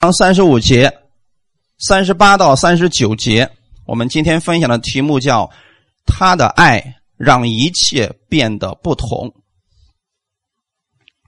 [0.00, 0.88] 章三十五节、
[1.78, 3.50] 三十八到三十九节，
[3.84, 5.50] 我们今天分享的题目叫
[6.06, 6.80] “他的爱
[7.16, 9.28] 让一切变得不同”。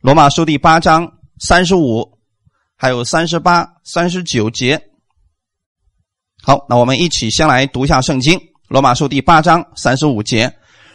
[0.00, 2.16] 罗马书第八章三十五，
[2.76, 4.80] 还有三十八、三十九节。
[6.40, 8.40] 好，那我们一起先来读一下圣经。
[8.68, 10.48] 罗马书第八章三十五节：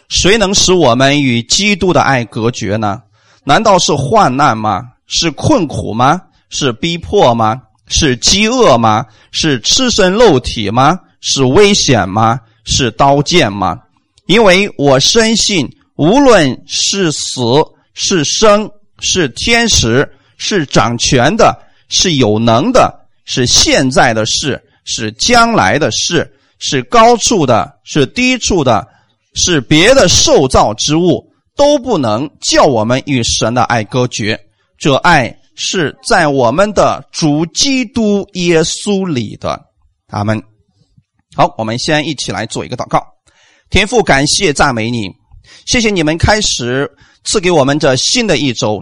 [0.08, 3.02] 谁能使我们与基督的爱隔绝呢？
[3.44, 4.82] 难道是患难吗？
[5.06, 6.22] 是困苦吗？
[6.48, 7.60] 是逼迫吗？
[7.88, 9.06] 是饥饿吗？
[9.30, 10.98] 是赤身露体吗？
[11.20, 12.40] 是危险吗？
[12.64, 13.78] 是刀剑吗？
[14.26, 17.40] 因为我深信，无论是死
[17.94, 18.68] 是生，
[18.98, 21.56] 是天使，是掌权的，
[21.88, 28.86] 是有能的，是现在的事，是将来的事，是高处的，是低处的，
[29.34, 34.38] 是别的受造之物，都不能叫我们与神的爱隔绝。
[34.76, 35.38] 这爱。
[35.56, 39.60] 是在我们的主基督耶稣里的，
[40.08, 40.40] 阿门。
[41.34, 43.02] 好，我们先一起来做一个祷告。
[43.68, 45.10] 天父，感谢赞美你，
[45.66, 46.88] 谢谢你们开始
[47.24, 48.80] 赐给我们这新的一周。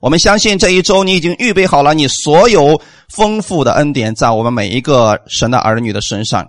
[0.00, 2.78] 我们相信这一周你已经预备好了你所有
[3.08, 6.46] 丰富的恩典，在我们每一个神的儿女的身上。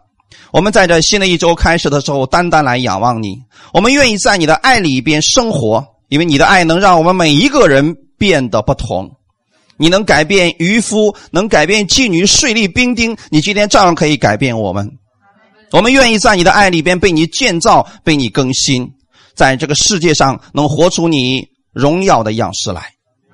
[0.51, 3.37] 我们在这新的一周开始的时候，单单来仰望你。
[3.73, 9.09] 我们愿意在你的爱里边生活，因为你的爱能让我们每一个人变得不同。
[9.77, 14.89] 你能改变渔夫，能改变妓女、税吏、兵丁，你今天照样可以改变我们。
[15.71, 18.89] 我们愿意在你的爱里边被你建造、被你更新，
[19.35, 22.83] 在这个世界上能活出你荣耀的样式来。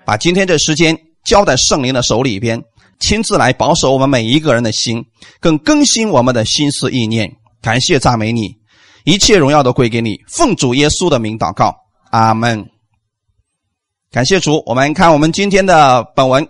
[0.06, 2.60] 把今天这时间交在圣灵的手里边，
[3.00, 5.06] 亲自来保守我们每一个人的心，
[5.40, 7.32] 更更新我们的心思意念。
[7.62, 8.56] 感谢赞美你，
[9.04, 10.18] 一切荣耀都归给你。
[10.28, 11.76] 奉主耶稣的名祷告，
[12.10, 12.66] 阿门。
[14.12, 16.46] 感谢主，我们看我们今天的本文，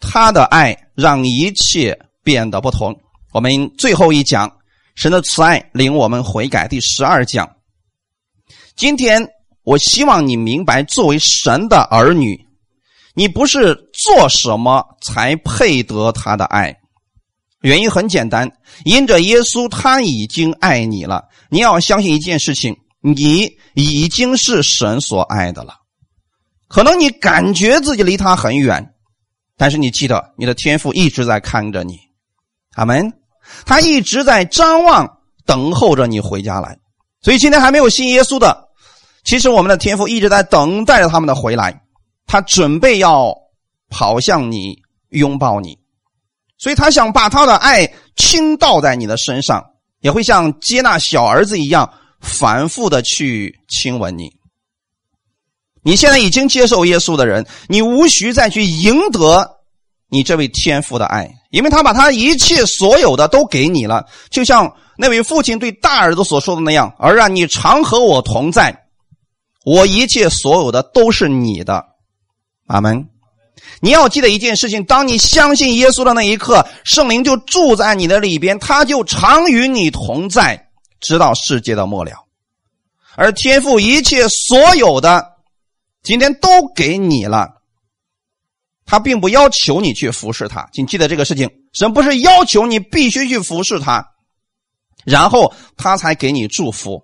[0.00, 2.94] 他的爱让一切变得不同。
[3.32, 4.54] 我们最后一讲，
[4.94, 6.68] 神的慈爱领我们悔改。
[6.68, 7.50] 第十二讲，
[8.76, 9.26] 今天
[9.64, 12.38] 我希望你明白，作为神的儿女，
[13.14, 16.76] 你不是做什么才配得他的爱。
[17.62, 18.46] 原因很简单，
[18.84, 21.24] 因着耶稣他已经爱你了。
[21.48, 25.74] 你要相信一件事情，你已经是神所爱的了。
[26.68, 28.94] 可能你感觉自己离他很远，
[29.56, 31.98] 但是你记得，你的天赋一直在看着你，
[32.74, 33.12] 阿门。
[33.64, 36.78] 他一直在张望，等候着你回家来。
[37.22, 38.68] 所以今天还没有信耶稣的，
[39.24, 41.82] 其实我们的天赋一直在等待着他们的回来。
[42.26, 43.34] 他准备要
[43.88, 44.76] 跑向你，
[45.08, 45.78] 拥抱你，
[46.58, 49.64] 所以他想把他的爱倾倒在你的身上，
[50.00, 51.90] 也会像接纳小儿子一样，
[52.20, 54.37] 反复的去亲吻你。
[55.88, 59.56] 你现在已经接受耶稣的人，你无需再去赢得
[60.10, 64.04] 你这位天父的爱，因为他把他一切所有的都给你了。
[64.28, 68.84] 就像那位父亲对大儿子所说的那样：“儿啊，你常和我同在，
[69.64, 71.82] 我一切所有的都是你的。”
[72.68, 73.06] 阿门。
[73.80, 80.68] 你要记得一件事情：当你相信耶稣的那一刻，圣灵就住在你的里边，他就常与你同在，
[81.00, 82.12] 直到世界的末了。
[83.16, 85.37] 而天父一切所有的。
[86.02, 87.48] 今天都给你了，
[88.86, 91.50] 他并不要求你去服侍他，请记得这个事情。
[91.74, 94.04] 神不是要求你必须去服侍他，
[95.04, 97.02] 然后他才给你祝福。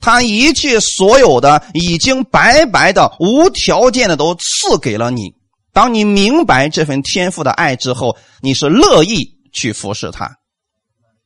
[0.00, 5.32] 他一切所有的已经白白的、无条件的都赐给了你。
[5.72, 10.30] 当你明白这份天赋的爱之后，你是乐意去服侍他。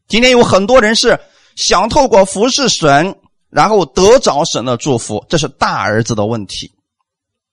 [0.06, 1.18] 今天有很多人是
[1.56, 3.16] 想透过服侍神。
[3.54, 6.68] 然后得着神的祝福，这是大儿子的问题。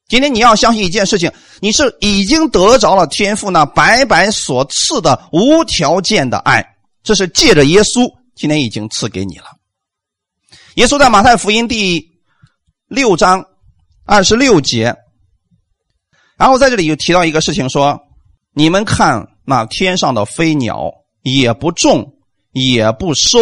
[0.07, 6.65] 今天你要相信一件事情，你是已经得着了天父那白白所赐的无条件的爱，
[7.03, 9.45] 这是借着耶稣今天已经赐给你了。
[10.73, 12.03] 耶稣在马太福音第
[12.87, 13.45] 六章
[14.03, 14.95] 二十六节，
[16.35, 18.01] 然后在这里又提到一个事情，说：
[18.55, 22.11] 你们看那天上的飞鸟，也不种，
[22.53, 23.37] 也不收。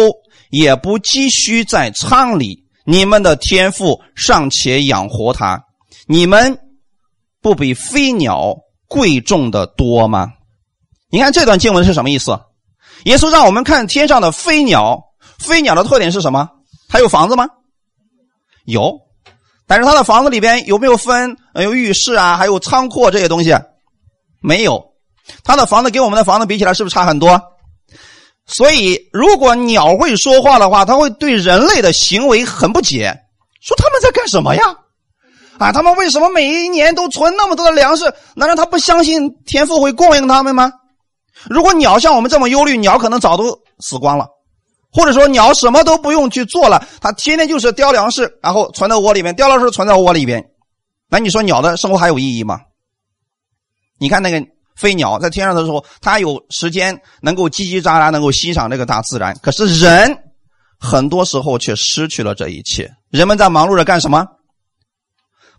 [0.50, 5.64] 也不积蓄在仓里，你们的天赋尚且养活他，
[6.06, 6.58] 你们
[7.40, 8.56] 不比飞鸟
[8.86, 10.32] 贵重的多吗？
[11.10, 12.38] 你看这段经文是什么意思？
[13.04, 15.00] 耶稣让我们看天上的飞鸟，
[15.38, 16.48] 飞鸟的特点是什么？
[16.88, 17.48] 它有房子吗？
[18.64, 19.00] 有，
[19.66, 21.36] 但是它的房子里边有没有分？
[21.54, 23.56] 有浴室啊，还有仓库这些东西？
[24.40, 24.92] 没有，
[25.44, 27.40] 它的房子跟我们的房子比起来是不是差很多？
[28.52, 33.16] 所以，如果鸟会说话的话，它会对人类的行为很不解，
[33.60, 34.62] 说他们在干什么呀？
[35.58, 38.12] 啊，他们为什么每一年都存那么多的粮食？
[38.34, 40.72] 难道他不相信天父会供应他们吗？
[41.48, 44.26] 如果鸟像我们这么忧虑，鸟可能早都死光了，
[44.92, 50.44] 或者说鸟什么都不用去做了，它天天就是叼粮食，然后存在窝里面，叼粮食存在窝里边。
[51.08, 52.60] 那你说鸟的生活还有意义吗？
[53.98, 54.44] 你看那个
[54.80, 59.36] 飞鸟在天上的时候，它有时间能够叽叽喳喳，能够欣赏这个大自然。
[59.42, 60.16] 可是人
[60.78, 62.90] 很多时候却失去了这一切。
[63.10, 64.26] 人们在忙碌着干什么？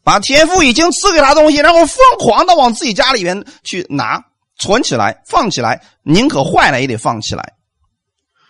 [0.03, 4.19] 把天赋已经赐给他东西，然后疯狂的往自己家里面去拿，
[4.57, 7.53] 存起来，放起来，宁可坏了也得放起来。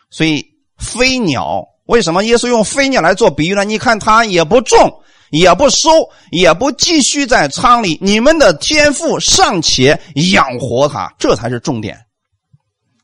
[0.10, 0.46] 所以
[0.78, 3.66] 飞鸟为什么耶稣用飞鸟来做比喻呢？
[3.66, 5.01] 你看它也不重，
[5.32, 5.90] 也不收，
[6.32, 10.00] 也不继续在仓里，你们的天赋尚且
[10.32, 12.00] 养活它，这才是重点。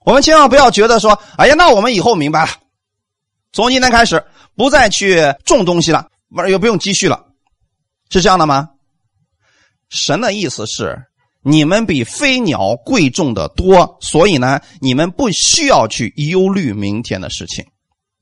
[0.06, 2.52] 我们千万不要觉得说，哎呀，那我们以后明白了，
[3.52, 4.24] 从今天开始
[4.56, 7.26] 不再去种东西了，不也不用积蓄了。
[8.10, 8.70] 是这样的吗？
[9.90, 10.98] 神的意思是，
[11.44, 17.66] 你们比飞鸟贵重的多，所以呢，你们不需要去忧虑明天的事情，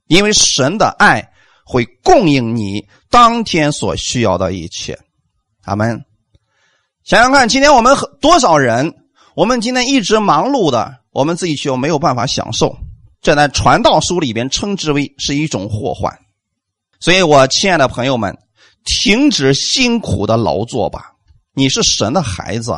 [0.07, 1.27] 因为神的爱
[1.65, 2.83] 会供应你
[3.15, 4.99] 当天所需要的一切。
[5.63, 6.03] 阿门。
[7.05, 8.93] 想想看，今天我们多少人？
[9.35, 12.75] 我们今天一直忙碌的，我们自己却没有办法享受，
[13.21, 16.13] 这在传道书里边称之为是一种祸患。
[16.99, 18.37] 所以，我亲爱的朋友们。
[18.83, 21.13] 停止辛苦的劳作吧！
[21.55, 22.71] 你是神的孩子，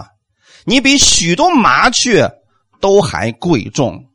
[0.63, 2.31] 你比许多麻雀
[2.79, 4.05] 都还贵重。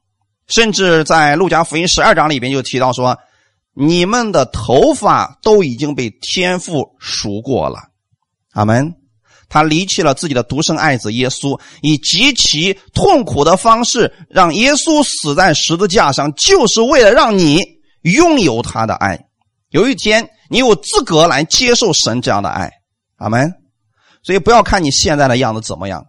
[0.47, 3.19] 甚至在路加福音十二章里边就提到说
[3.75, 7.79] ：“你们的头发都已经被天父数过了。”
[8.53, 8.95] 阿门。
[9.49, 17.63] 他离弃了自己的独生爱子耶稣，以极其痛苦的方式让耶稣死在十字架上，就是为了让你
[18.03, 19.27] 拥有他的爱。
[19.71, 20.29] 有一天。
[20.49, 22.71] 你有资格来接受神这样的爱，
[23.17, 23.51] 阿门。
[24.23, 26.05] 所以不要看你现在的样子怎么样，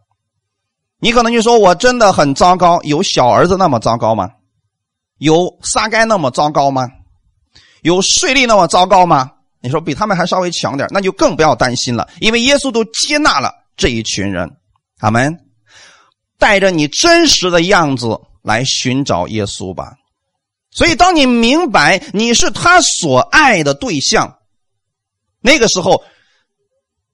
[0.99, 4.29] 你可能就说我真的很糟糕，有小儿子那么糟糕吗？
[5.17, 6.89] 有撒该那么糟糕吗？
[7.83, 9.31] 有税吏那么糟糕吗？
[9.61, 14.49] 你说比他们还稍微强点，那就更不要担心了，因为耶稣都接纳了这一群人，
[14.99, 15.39] 阿门。
[16.39, 19.93] 带着你真实的样子来寻找耶稣吧。
[20.71, 24.39] 所以，当你明白你是他所爱的对象，
[25.39, 26.03] 那个时候，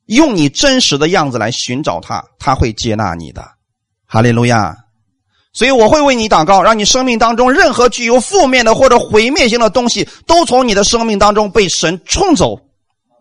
[0.06, 3.48] 用你真实的样子来寻找他，他会接纳你的。
[4.06, 4.76] 哈利路亚！
[5.60, 12.58] 所以我会为你祷告，让你生命当中任何具有负面的或者毁灭性的东西，都从你的生命当中被神冲走，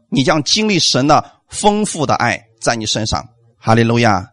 [0.08, 3.26] 你将经历神的丰富的爱在你身上。
[3.58, 4.25] 哈利路亚！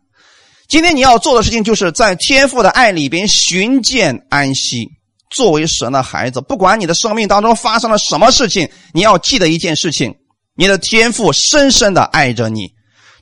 [0.67, 4.87] 今天你要做的事情，就是在天父的爱里边寻见安息。
[5.31, 10.13] 作为神的孩子，不管你的生命当中发生了什么事情，你要记得一件事情：
[10.55, 12.67] 你的天赋深深的爱着你，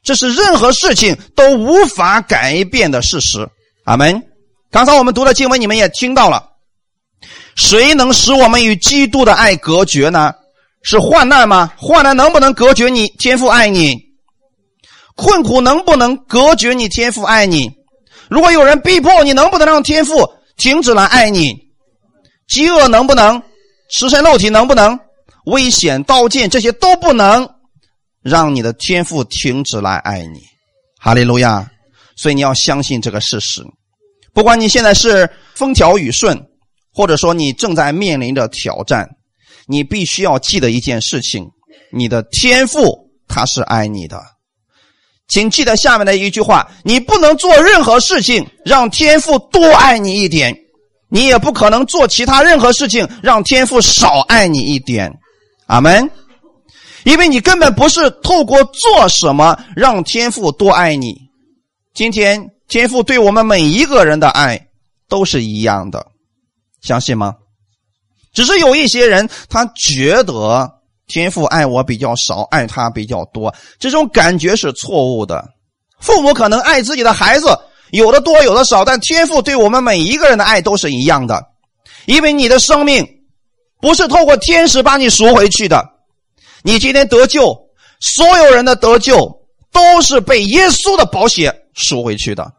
[0.04, 3.48] 这是任何事情都无法改变的事实。
[3.86, 4.22] 阿门。
[4.74, 6.44] 刚才我们读的经文，你们也听到了，
[7.56, 10.34] 谁能使我们与基督的爱隔绝呢？
[10.82, 11.72] 是患难吗？
[11.78, 13.96] 患难能不能隔绝你天父爱你？
[15.16, 17.70] 困苦能不能隔绝你天父爱你？
[18.32, 20.28] 如果有人逼迫你，能不能让天父
[20.58, 21.54] 停止来爱你？
[22.48, 23.40] 饥饿能不能？
[23.92, 25.00] 食身肉体能不能？
[25.46, 27.48] 危险、刀剑这些都不能
[28.24, 30.40] 让你的天父停止来爱你。
[31.00, 31.70] 哈利路亚！
[32.16, 33.64] 所以你要相信这个事实。
[34.34, 36.48] 不管你现在是风调雨顺，
[36.92, 39.08] 或者说你正在面临着挑战，
[39.68, 41.50] 你必须要记得一件事情：
[41.92, 44.22] 你的天赋他是爱你的。
[45.28, 50.56] 请记得下面的一句话：你不能做任何事情让天赋多爱你一点。
[51.10, 55.14] 你也不可能做其他任何事情让天赋少爱你一点，
[55.68, 56.10] 阿门。
[57.04, 61.16] 因为你根本不是透过做什么让天赋多爱你。
[61.94, 64.60] 今天天父对我们每一个人的爱
[65.08, 66.08] 都是一样的，
[66.82, 67.36] 相信吗？
[68.34, 70.68] 只是有一些人他觉得
[71.06, 75.48] 天父爱我比较少，爱他比较多，这种感觉是错误的。
[76.00, 77.46] 父母可能爱自己的孩子。
[77.92, 81.46] 有的多，有的少，但天赋对我们每一个人的爱都是一样的，
[82.08, 83.08] 因为你的生命
[83.82, 85.80] 不是透过天使把你赎回去的，
[86.64, 87.56] 你今天得救，
[88.00, 92.52] 所有人的得救都是被耶稣的宝血赎回去的。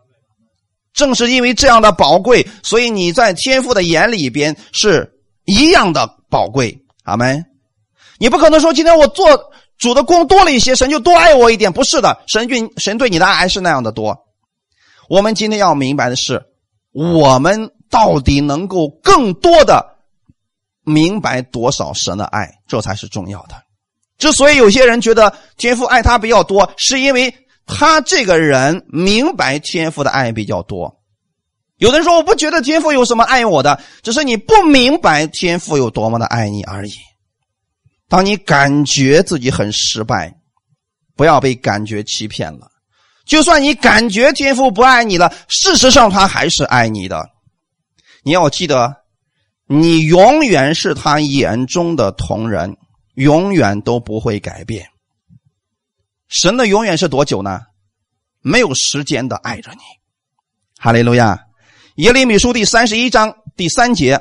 [0.94, 5.12] 正是因为这样的宝贵，所以你在天父的眼里边是
[5.44, 6.78] 一样的宝贵。
[7.02, 7.44] 阿门。
[8.16, 14.16] 你不可能说今天我做主的功多了一些，神就多爱我一点，不是的，神对神对你的爱还是那样的多。
[15.08, 16.40] 我们今天要明白的是，
[16.92, 19.84] 我们到底能够更多的
[20.84, 23.56] 明白多少神的爱，这才是重要的。
[24.16, 27.34] 之所以有些人觉得天父爱他比较多，是因为
[27.66, 31.00] 他这个人明白天父的爱比较多。
[31.78, 36.92] 有的人说我不觉得天父有什么爱我的，只是你不明白天父有多么的爱你而已。
[38.08, 40.32] 当你感觉自己很失败，
[41.16, 42.70] 不要被感觉欺骗了。
[43.24, 47.28] 就算你感觉天父不爱你了，事实上他还是爱你的。
[48.22, 48.94] 你要记得，
[49.66, 52.76] 你永远是他眼中的同人，
[53.14, 54.86] 永远都不会改变。
[56.34, 57.60] 神的永远是多久呢？
[58.40, 59.78] 没有时间的爱着你。
[60.80, 61.38] 哈利路亚。
[61.94, 64.20] 耶利米书第三十一章第三节，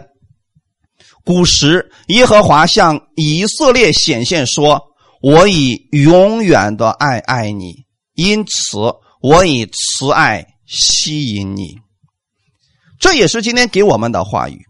[1.26, 4.80] 古时耶和华向以色列显现说
[5.24, 8.78] ：“我以永远的爱爱你，因此
[9.20, 11.80] 我以慈爱吸引你。”
[13.02, 14.64] 这也是今天给我们的话语。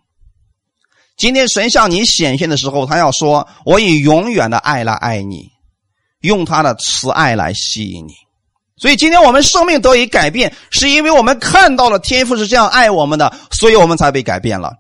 [1.18, 5.50] 今天神向你显现的时候，他要说：“我以永远的爱来爱你，
[6.24, 8.14] 用他的慈爱来吸引你。”
[8.76, 14.74] 所以今天我们生命得以改变，是因为我们看到了天父是这样爱我们的，所以我们才被改变了。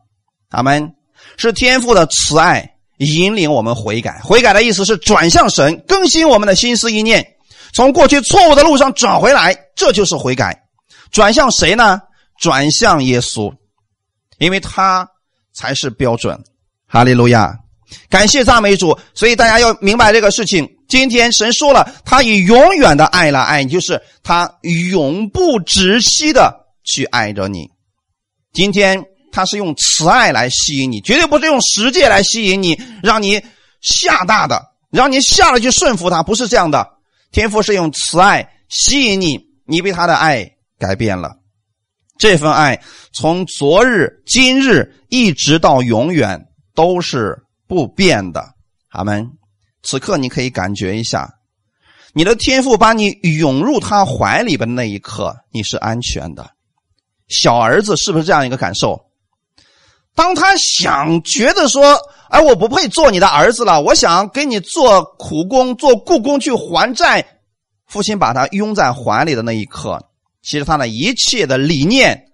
[0.49, 0.93] 他们
[1.37, 7.25] 是天父的慈爱引领我们悔改，悔改的意思是转向神，更新我们的心思意念，
[7.73, 10.63] 从过去错误的路上转回来，这就是悔改。
[11.11, 12.01] 转向谁呢？
[12.39, 13.53] 转向耶稣，
[14.37, 15.07] 因为他
[15.53, 16.43] 才是标准。
[16.87, 17.57] 哈利路亚，
[18.09, 18.97] 感谢赞美主。
[19.13, 20.69] 所以大家要明白这个事情。
[20.87, 27.67] 今天神说了，他以永远的爱来爱你，就是他永不止息的去爱着你。
[28.51, 33.41] 今天他是用慈爱来吸引你，绝对不是用实践来吸引你，让你
[33.81, 36.87] 吓大的，让你下了去顺服他，不是这样的。
[37.31, 40.47] 天赋是用慈爱吸引你，你被他的爱
[40.77, 41.35] 改变了。
[42.19, 42.79] 这份爱
[43.11, 46.39] 从昨日、今日一直到永远
[46.75, 47.35] 都是
[47.73, 48.53] 不变的。
[48.89, 49.29] 阿门。
[49.81, 51.29] 此刻你可以感觉一下，
[52.13, 56.51] 你的天赋把你涌入他怀里边的那一刻，你是安全的。
[57.27, 59.01] 小儿子是不是这样一个感受？
[60.15, 61.99] 当他想觉得说
[62.29, 67.25] ：“哎，我不配做你的儿子了，我想给你做苦工、做故宫去还债。”
[67.87, 69.99] 父亲把他拥在怀里的那一刻，
[70.41, 72.25] 其实他的一切的理念，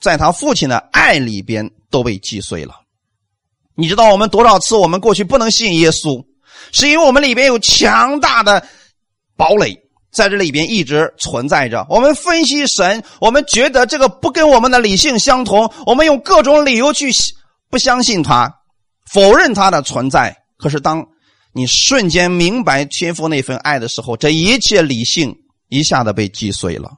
[0.00, 2.85] 在他父亲的爱里边都被击碎了。
[3.76, 6.24] 你知道我们多少次我们过去不能信耶稣？
[6.72, 8.66] 是因为我们里边有强大的
[9.36, 9.78] 堡垒
[10.10, 11.86] 在这里边一直存在着。
[11.88, 17.12] 我们分析神，我们觉得这个不跟我们的理性相同，我们用各种理由去
[17.68, 18.52] 不相信他，
[19.12, 20.36] 否认他的存在。
[20.56, 21.06] 可是当
[21.52, 25.34] 你瞬间明白天父那份爱的时候，这一切理性
[25.68, 26.90] 一下子被击碎了。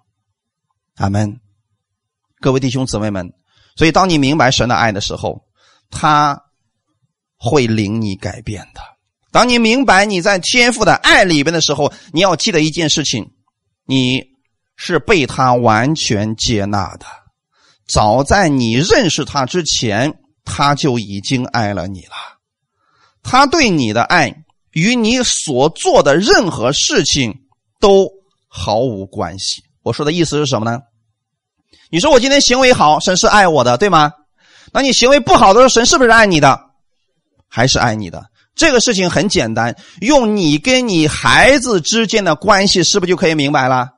[0.97, 1.41] 阿门，
[2.41, 3.29] 各位弟兄姊妹们。
[3.77, 5.41] 所以当你明白神的爱的时候，
[5.91, 6.41] 他
[7.39, 8.81] 会领你改变的。
[9.31, 13.31] 当你明白你在天父的爱里边的时候，你要记得一件事情：
[13.87, 14.23] 你
[14.77, 17.07] 是被他完全接纳的。
[17.87, 20.13] 早在你认识他之前，
[20.45, 22.15] 他就已经爱了你了。
[23.23, 24.35] 他对你的爱
[24.73, 27.35] 与你所做的任何事情
[27.81, 28.09] 都
[28.47, 29.63] 毫无关系。
[29.83, 30.81] 我说的意思是什么呢？
[31.91, 34.13] 你说我今天行为好，神是爱我的，对吗？
[34.73, 36.68] 那你行为不好的时候，神是不是爱你的？
[37.59, 38.25] 还是爱你的？
[38.55, 43.89] 这个事情很简单，用你跟你孩子之间的关系，是不是就可以明白了？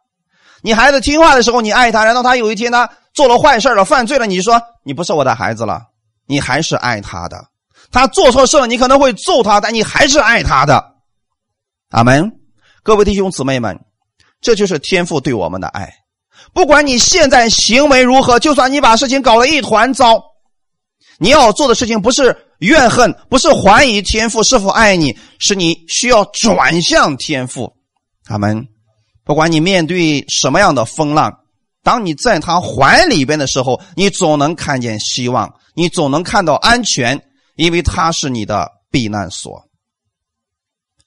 [0.63, 5.83] 你孩子听话的时候，你爱他；然后他有一天他做了坏事了、犯罪了，你说你不是我的孩子了，
[6.27, 7.37] 你还是爱他的。
[7.93, 10.83] 他做错事了，你可能会揍他，但你还是爱他的。
[11.91, 12.33] 阿门。
[12.83, 13.79] 各位弟兄姊妹们，
[14.41, 15.93] 这就是天父对我们的爱。
[16.55, 20.23] 不管你现在行为如何，就算你把事情搞得一团糟，
[21.21, 22.37] 你要做的事情不是。
[22.61, 27.75] 怨恨不是怀疑天父是否爱你，是你需要转向天父。
[28.23, 28.69] 他们，
[29.25, 31.35] 不管你面对什么样的风浪，
[31.83, 37.19] 当你在他怀里边的时候，你总能看见希望，你总能看到安全，
[37.57, 39.65] 因为他是你的避难所。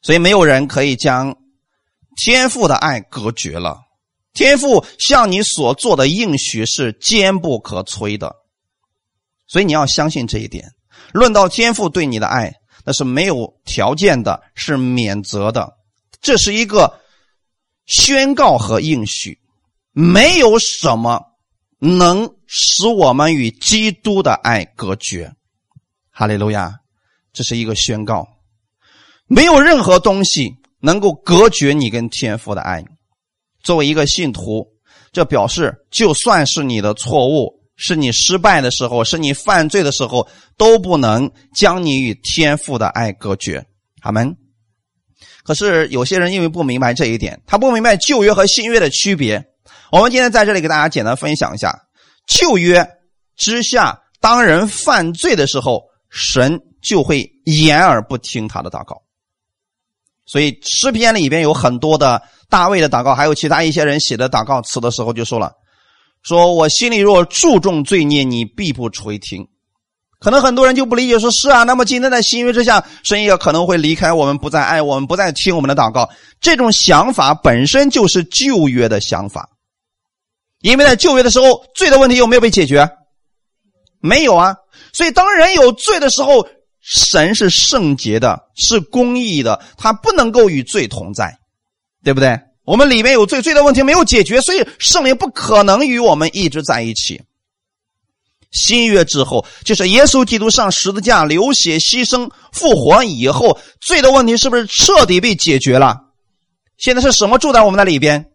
[0.01, 1.37] 所以没有人可以将
[2.15, 3.77] 天父的爱隔绝了。
[4.33, 8.35] 天父向你所做的应许是坚不可摧的，
[9.47, 10.65] 所以你要相信这一点。
[11.11, 12.53] 论到天父对你的爱，
[12.85, 15.77] 那是没有条件的，是免责的。
[16.21, 16.99] 这是一个
[17.85, 19.39] 宣告和应许，
[19.91, 21.21] 没有什么
[21.79, 25.33] 能使我们与基督的爱隔绝。
[26.09, 26.79] 哈利路亚！
[27.33, 28.27] 这是一个宣告，
[29.25, 32.85] 没有任何东西能够隔绝你跟天父的爱。
[33.63, 34.67] 作为一个信徒，
[35.11, 37.62] 这表示就算是你的错误。
[37.75, 40.27] 是你失败的时候，是你犯罪的时候，
[40.57, 43.65] 都不能将你与天父的爱隔绝。
[44.01, 44.35] 阿门。
[45.43, 49.43] 可是有些人因为不明白这一点，他不明白旧约和新约的区别。
[49.91, 51.87] 我们今天在这里给大家简单分享一下，
[52.27, 52.87] 旧约
[53.35, 59.01] 之下，当人犯罪的时候，神就会掩耳不听他的祷告。
[60.25, 65.51] 所以诗篇里边有很多的大卫的祷告，还有其他一些人写的祷告词的时候，就说了
[66.23, 69.47] ：“说我心里若注重罪孽，你必不垂听。”
[70.19, 76.09] 可能很多人就不理解，说是啊，那么今天在新约之下，神也可能会离开我们，不再爱我们，不再听我们的祷告。
[76.39, 79.49] 这种想法本身就是旧约的想法，
[80.61, 82.89] 因为在旧约的时候，罪的问题有没有被解决？
[83.99, 84.55] 没有啊。
[84.93, 86.47] 所以当人有罪的时候，
[86.79, 91.37] 神是圣洁的，是公义的，他不能够与罪同在，
[92.01, 92.39] 对不对？
[92.65, 97.21] 我们里面有罪，罪的问题没有解决，所以圣灵不可能与我们一直在一起。
[98.51, 105.97] 新约之后，就是耶稣基督上十字架流血牺牲复活以后，罪的问题是不是彻底被解决了？
[106.77, 108.29] 现在是什么住在我们的里边？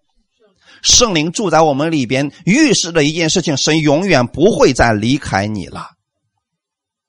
[0.82, 5.90] 圣灵住在我们里边，预示着一件事情：神永远不会再离开你了。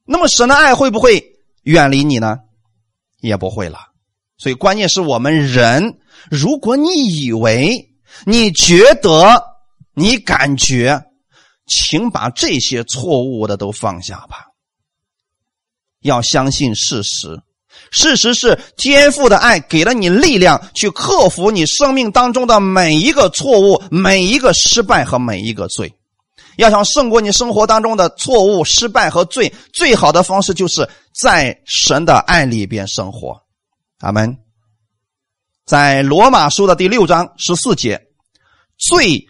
[0.06, 1.24] 那么，神的爱会不会
[1.64, 2.38] 远离你呢？
[3.22, 3.89] 也不会了。
[4.40, 6.00] 所以，关键是我们人，
[6.32, 7.92] 如果你以为、
[8.26, 9.44] 你觉得、
[9.94, 11.06] 你感觉。
[11.72, 14.48] 请把这些错误的都放下吧。
[16.02, 17.40] 要相信事实，
[17.92, 25.94] 事实是天父的爱给了你力量，去克服你生命当中的每一个错误、每一个失败和每一个罪。
[26.58, 30.90] 要想胜过你生活当中的错误、失败和罪，最好的方式就是
[31.22, 33.40] 在神的爱里边生活。
[34.00, 34.38] 阿门。
[35.66, 38.08] 在罗马书的第六章十四节，
[38.78, 39.26] 罪。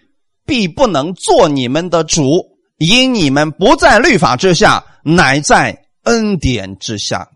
[0.45, 7.29] 必不能做你们的主，因你们不在律法之下，乃在恩典之下。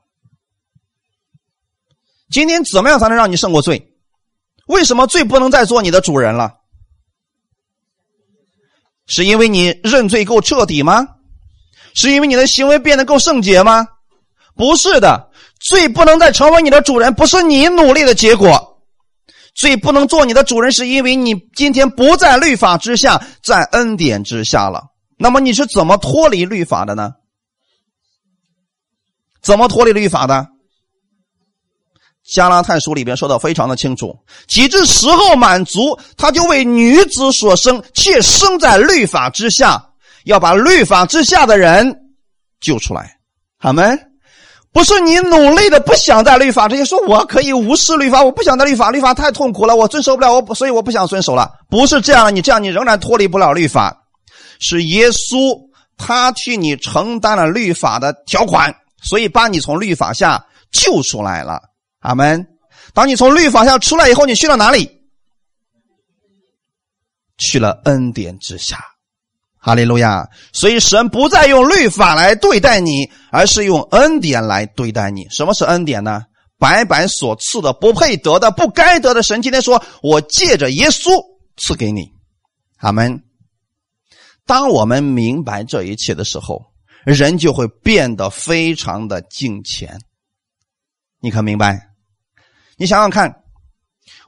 [2.31, 3.93] 今天怎么样才能让你胜过罪？
[4.65, 6.55] 为什么罪不能再做你的主人了？
[9.05, 11.07] 是因为你认罪够彻底吗？
[11.93, 13.85] 是因为你的行为变得够圣洁吗？
[14.55, 15.29] 不是的，
[15.63, 18.69] 罪不能再成为你的主人，不是你努力的结果。
[19.55, 24.83] 罪不能做你的主人，是因为你今天不在律法之下，在恩典之下了。
[25.17, 27.11] 那么你是怎么脱离律法的呢？
[29.41, 30.47] 怎么脱离律法的？
[32.25, 39.91] 加拉太书里边说的非常的清楚：，几至时候满足，他就为女子所生，且生在律法之下，
[40.25, 41.95] 要把律法之下的人
[42.59, 43.17] 救出来。
[43.59, 43.83] 好没？
[44.73, 51.51] 不是你努力的不想在律法这些说我可以无视律法，我不想在律法，律法太痛苦了，我遵守不了，我，所以我不想遵守了。
[51.69, 53.95] 不是这样，你这样你仍然脱离不了律法。
[54.59, 55.55] 是耶稣
[55.95, 61.61] 他替你承担了律法的条款，所以把你从律法下救出来了。
[61.99, 62.45] 阿门。
[62.93, 64.89] 当你从律法下出来以后，你去了哪里？
[67.37, 68.79] 去了恩典之下。
[69.65, 70.27] 哈利路亚！
[70.51, 75.25] 所以神不再用律法来对待你，而是用恩典来对待你。
[75.29, 76.23] 什么是恩典呢？
[76.59, 79.23] 白白所赐的、不配得的、不该得的。
[79.23, 81.11] 神今天说：“我借着耶稣
[81.55, 82.11] 赐给你。”
[82.79, 83.23] 阿门。
[84.45, 86.61] 当我们明白这一切的时候，
[87.05, 89.97] 人就会变得非常的敬虔。
[91.21, 91.87] 你可明白？
[92.75, 93.33] 你想想看，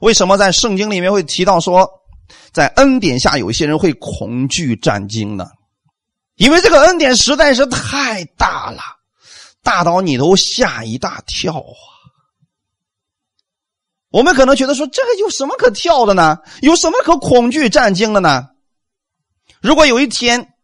[0.00, 1.86] 为什么在圣经里面会提到说？
[2.52, 5.46] 在恩典下，有些人会恐惧战惊呢，
[6.36, 8.80] 因为这个恩典实在是太大了，
[9.62, 11.82] 大到你都吓一大跳啊！
[14.10, 16.38] 我们可能觉得说，这个有什么可跳的呢？
[16.62, 18.48] 有什么可恐惧战惊的呢？
[19.60, 20.54] 如果有一天，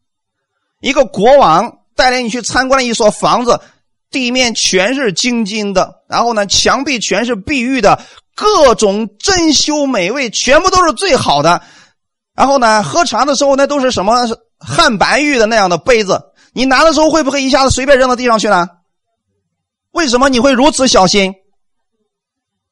[0.81, 3.61] 一个国王带领你去参观了一所房子，
[4.11, 8.03] 地面全是金金的，然后呢，墙壁全是碧玉的。
[8.35, 11.63] 各种珍馐美味，全部都是最好的。
[12.35, 14.27] 然后呢，喝茶的时候那都是什么
[14.59, 16.21] 汉白玉的那样的杯子，
[16.53, 18.69] 你拿的时候会不会一下子随便扔到地上去呢？
[19.93, 21.35] 为什么你会如此小心？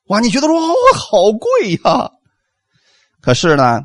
[0.06, 2.10] 哇，你觉得说哇好贵呀？
[3.20, 3.80] 可是呢，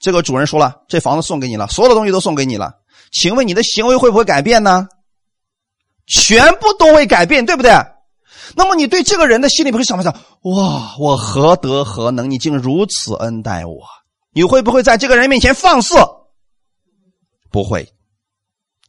[0.00, 2.72] 这个主人说了，这房子送给你了，所有的东西都送给你了，
[3.12, 4.88] 请问你的行为会不会改变呢？
[6.06, 7.70] 全部都会改变，对不对？
[8.54, 10.12] 那么你对这个人的心里会想不想？
[10.42, 12.30] 哇，我何德何能？
[12.30, 13.80] 你竟如此恩待我？
[14.32, 15.94] 你会不会在这个人面前放肆？
[17.50, 17.92] 不会。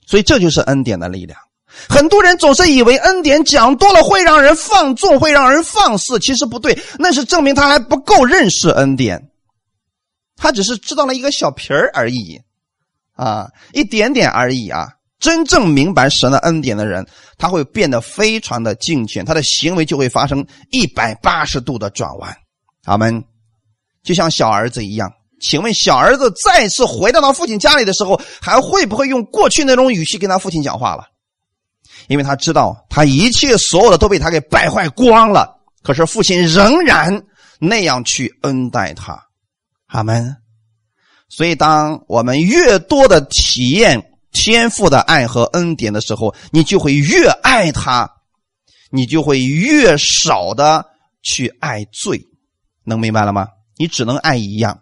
[0.06, 1.39] 所以这就是恩典的力量。
[1.88, 6.19] 很多人总是以为恩典讲多了会让人放纵，会让人放肆。
[6.19, 9.32] 其实不对，那是证明他还不够认识恩典。
[10.36, 12.41] 他只是知道了一个小皮儿而已，
[13.13, 14.95] 啊，一点点而已啊。
[15.21, 17.07] 真正明白神的恩典的人，
[17.38, 22.36] 他会变得非常的敬虔，他的行为就会发生一百八十度的转弯。
[22.84, 23.23] 阿门。
[24.03, 31.05] 就像小儿子一样，请问小儿子再次回到他父亲家里的时候，还会不会用过去那种语气跟他父亲讲话了？
[32.07, 35.55] 因为他知道他一切所有的都被他给败坏光了。
[35.84, 37.23] 可是父亲仍然
[37.60, 39.23] 那样去恩待他，
[39.86, 40.36] 阿门。
[41.29, 48.09] 所以，当我们越多的体验天赋的爱和恩典的时候，你就会越爱他，
[48.89, 50.85] 你就会越少的
[51.21, 52.21] 去爱罪。
[52.83, 53.47] 能明白了吗？
[53.77, 54.79] 你只能爱一样，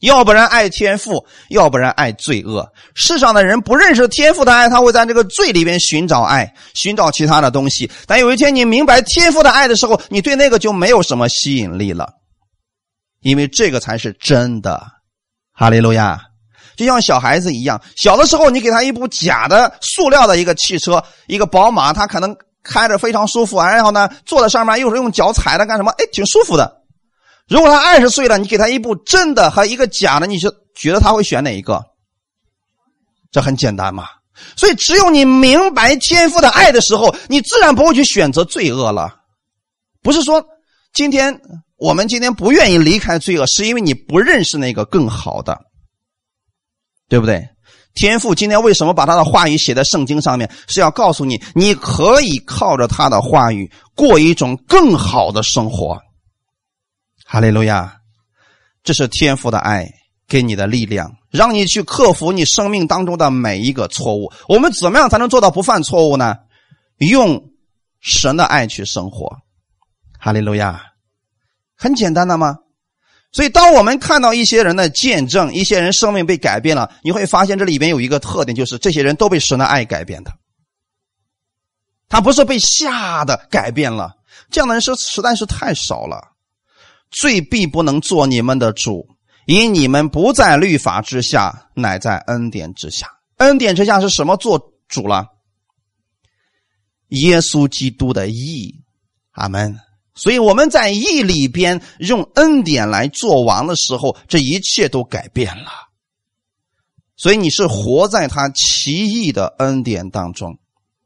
[0.00, 2.70] 要不然爱天赋，要不然爱罪恶。
[2.94, 7.90] 世上的人不认识天赋的爱，他会在这个罪里边寻找爱，寻找其他的东西。
[8.06, 12.12] 但有一天你明白天赋的爱的时候，你对那个就没有什么吸引力了，
[13.20, 14.86] 因为这个才是真的。
[15.52, 16.20] 哈利路亚，
[16.86, 25.90] 就像小孩子一样，小的时候你给他一部假的塑料的一个汽车，一个宝马，他可能开着非常舒服，然后呢坐在上面又是用脚踩的干什么？
[25.98, 26.82] 哎，挺舒服的。
[27.48, 31.84] 如果他二十岁了，你给他一部真的和一个假的，你就觉得他会选哪一个？
[33.30, 34.06] 这很简单嘛。
[34.56, 39.14] 所以只有你明白天赋的爱的时候，你自然不会去选择罪恶了。
[40.02, 40.44] 不是说
[40.94, 41.38] 今天。
[41.80, 45.56] 我们今天不愿意离开罪恶，是因为你不认识那个更好的，
[47.08, 47.48] 对不对？
[47.94, 50.48] 天父今天为什么把他的话语写在圣经上面？
[50.68, 56.00] 是要告诉你，你可以靠着他的话语过一种更好的生活。
[57.24, 57.96] 哈利路亚！
[58.84, 59.90] 这是天父的爱
[60.28, 64.32] 给你的力量，让你去克服你生命当中的每一个错误。
[64.48, 66.36] 我们怎么样才能做到不犯错误呢？
[66.98, 67.50] 用
[68.00, 69.36] 神的爱去生活。
[70.20, 70.80] 哈利路亚！
[71.76, 72.56] 很简单的吗？
[73.30, 80.32] 所以，当我们看到一些人的见证，一些人生命被改变了，你会发现这里边有一个特点，就是这些人都被神的爱改变的。
[82.08, 84.14] 他不是被吓的改变了，
[84.50, 86.32] 这样的人是实在是太少了。
[87.10, 89.06] 罪必不能做你们的主，
[89.44, 93.10] 因你们不在律法之下，乃在恩典之下。
[93.36, 95.26] 恩典之下是什么做主了？
[97.08, 98.74] 耶稣基督的义，
[99.32, 99.78] 阿门。
[100.18, 105.70] 所以我们在义里边用恩典来做王的时候，这一切都改变了。
[107.16, 110.58] 所以你是活在他奇异的恩典当中，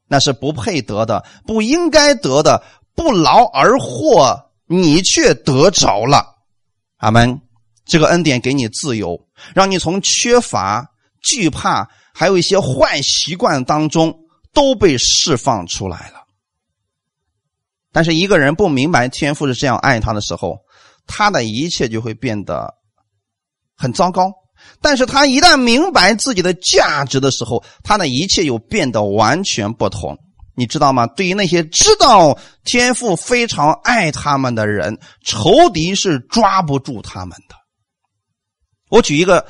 [0.07, 2.63] 那是不配得的、不应该得的、
[2.95, 6.25] 不劳而获，你却得着了。
[6.97, 7.39] 阿门。
[7.85, 10.89] 这个恩典给你自由，让你从缺乏、
[11.21, 14.17] 惧怕，还有一些坏习惯当中
[14.53, 16.22] 都被释放出来了。
[17.93, 20.57] 但是一个人不明白天父是这样爱他的时候，
[21.07, 22.73] 他的一切就会变得
[23.77, 24.33] 很糟糕。
[24.81, 30.17] 但是他一旦明白自己的价值的时候，他的一切又变得完全不同。
[30.55, 31.05] 你知道吗？
[31.07, 37.55] 对于那些知道天父非常爱他们的人，仇敌是抓不住他们的。
[38.89, 39.45] 我举一个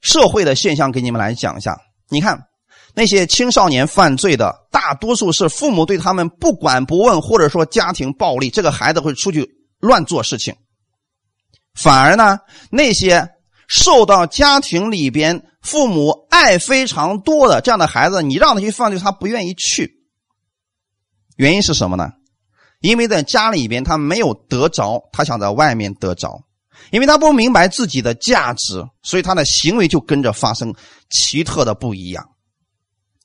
[0.00, 1.78] 社会的现象给你们来讲一下，
[2.10, 2.38] 你看。
[2.98, 10.52] 那些青少年犯罪的大多数是父母对他们不管不问，或者说家庭暴力，这个孩子会出去乱做事情。
[11.74, 12.40] 反而呢，
[12.72, 13.28] 那些
[13.68, 20.02] 受到家庭里边父母爱非常多的这样的孩子，你让他去犯罪，他不愿意去。
[21.36, 22.10] 原因是什么呢？
[22.80, 26.42] 因为在家里边他没有得着，他想在外面得着，
[26.90, 30.74] 因为他不明白自己的价值，所以他的行为就跟着发生
[31.10, 32.28] 奇特的不一样。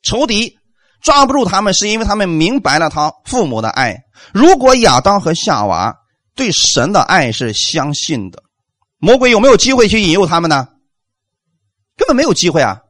[0.03, 0.59] 仇敌
[1.01, 4.03] 抓不住他们，是因为他们明白了他父母的爱。
[4.31, 5.97] 如果亚当和夏娃
[6.35, 8.43] 对神的爱是相信的，
[8.99, 10.67] 魔鬼有没有机会去引诱他们呢？
[11.97, 12.81] 根本没有机会啊！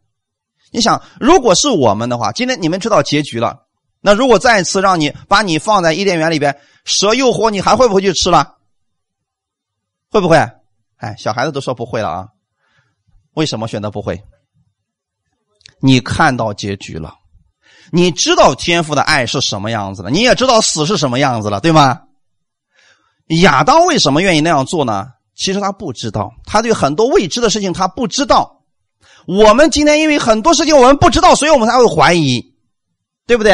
[0.72, 3.68] 你想，如果是我们的话，今天你们知道结局了。
[4.00, 8.58] 那如果再次让你把你放在伊甸园里边，蛇诱惑你，还会不会去吃了？
[10.10, 10.38] 会不会？
[10.98, 12.28] 哎，小孩子都说不会了啊！
[13.34, 14.24] 为什么选择不会？
[15.86, 17.14] 你看到结局了，
[17.92, 22.00] 你知道天父的爱是什么样子的，你也知道死是什么样子了，对吗？
[23.42, 25.08] 亚当为什么愿意那样做呢？
[25.36, 28.62] 其实他不知道，他对很多未知的事情他不知道。
[29.28, 32.54] 我们今天因为很多事情我们不知道，所以我们才会怀疑，
[33.28, 33.54] 对不对？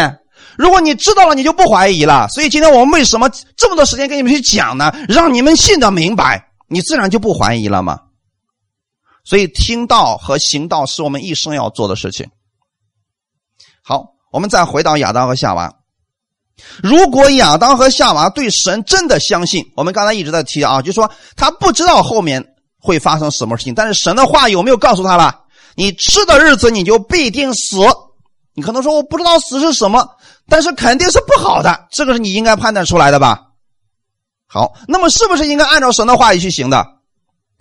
[0.56, 2.28] 如果你知道了，你就不怀疑了。
[2.30, 4.94] 所以今天我们为什么这么多时间跟你们去讲呢？
[5.08, 8.00] 让你们信得明白，你自然就不怀疑了嘛。
[9.30, 12.32] 所以，听道和行道是我们一生要做的事情。
[13.84, 15.72] 好，我们再回到亚当和夏娃。
[16.82, 22.44] 如果亚当和夏娃对神真的相信，我们刚才一直在提啊，就说他不知道后面
[22.80, 25.44] 会发生什么事情，但是神的话有没有告诉他了？
[25.76, 27.78] 你吃的日子你就必定死。
[28.56, 30.10] 你可能说我不知道死是什么，
[30.48, 33.50] 但是肯定是不好的，这个是你应该判断出来的吧？
[34.48, 36.84] 好，那么是不是应该按照神的话语去行的？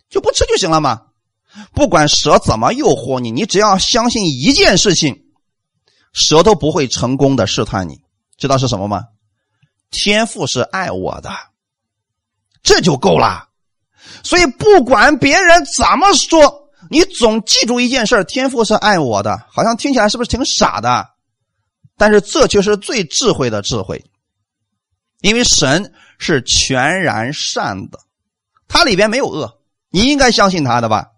[0.08, 1.02] 就不吃就行了吗？
[1.74, 5.24] 不管蛇怎么诱惑你，你只要相信一件事情，
[6.12, 8.00] 蛇都不会成功的试探你。
[8.36, 9.04] 知道是什么吗？
[9.90, 11.30] 天赋是爱我的，
[12.62, 13.48] 这就够了。
[14.22, 19.46] 所以不管别人怎么说，你总记住一件事天赋是爱我的。
[19.50, 21.08] 好像听起来是不是挺傻的？
[21.96, 24.04] 但是这就是最智慧的智慧，
[25.20, 27.98] 因为神是全然善的，
[28.68, 31.08] 它里边没有恶，你应该相信他的吧？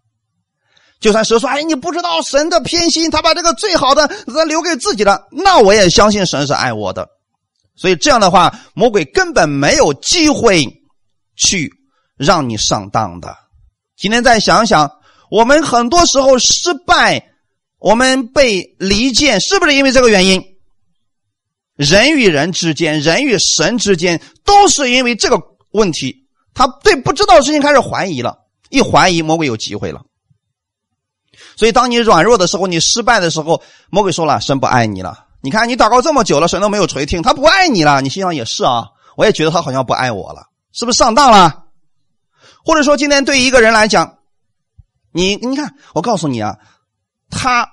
[1.00, 4.08] 就算蛇说：“哎，你不知道神的偏心，他把这个最好的
[4.46, 7.08] 留给自己了。”那我也相信神是爱我的。
[7.74, 10.66] 所以这样的话，魔鬼根本没有机会
[11.36, 11.72] 去
[12.18, 13.34] 让你上当的。
[13.96, 14.90] 今天再想想，
[15.30, 17.30] 我们很多时候失败，
[17.78, 20.42] 我们被离间，是不是因为这个原因？
[21.76, 26.14] 人与人之间，人与神之间，都是因为这个问题，
[26.52, 28.36] 他对不知道的事情开始怀疑了，
[28.68, 30.02] 一怀疑，魔鬼有机会了。
[31.60, 38.00] 所以，当你软弱的时候，你失败的时候，魔鬼说了：“神不爱你了。”你看，你祷告这么久了，神都没有垂听，他不爱你了。
[38.00, 41.64] 你心想也是啊，我也觉得他好像不爱我了，是不是上当了？
[42.64, 44.16] 或者说，今天对一个人来讲，
[45.12, 46.56] 你你看，我告诉你啊，
[47.28, 47.68] 他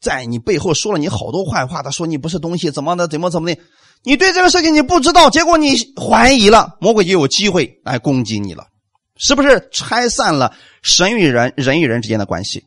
[0.00, 3.60] 在你背后说了你好多坏话，他说你不是东西，怎么的，怎么怎么的，
[4.02, 8.64] 你对这个事情你不知道，结果你怀疑了，魔鬼就有机会来攻击你了，
[9.18, 12.64] 是不是拆散了神与人、人与人之间的关系？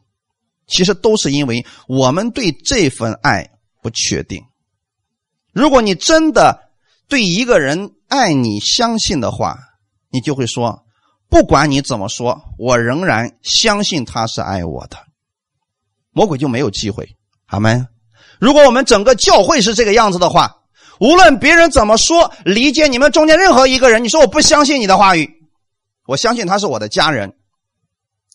[0.69, 3.49] 其实都是因为我们对这份爱。
[3.81, 4.43] 不确定。
[5.53, 6.69] 如果你真的
[7.07, 9.57] 对一个人爱你、相信的话，
[10.09, 10.83] 你就会说：
[11.29, 14.97] 不管你怎么说，我仍然相信他是爱我的。
[16.11, 17.15] 魔鬼就没有机会。
[17.45, 17.87] 好吗。
[18.37, 20.57] 如果我们整个教会是这个样子的话，
[20.99, 25.41] 无论别人怎么说，理解你们中间任何一个人，你说我不相信你的话语，
[26.05, 27.33] 我相信他是我的家人，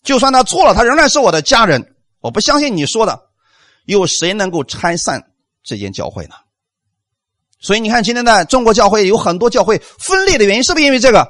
[0.03, 1.94] 就算他错了，他仍然是我的家人。
[2.25, 3.19] 我不相信你说的，
[3.85, 5.21] 有谁能够拆散？
[5.63, 6.33] 这间教会呢？
[7.59, 11.27] 所以你看，今天的中国教会有很多教会分裂的原因，是不是因为这个？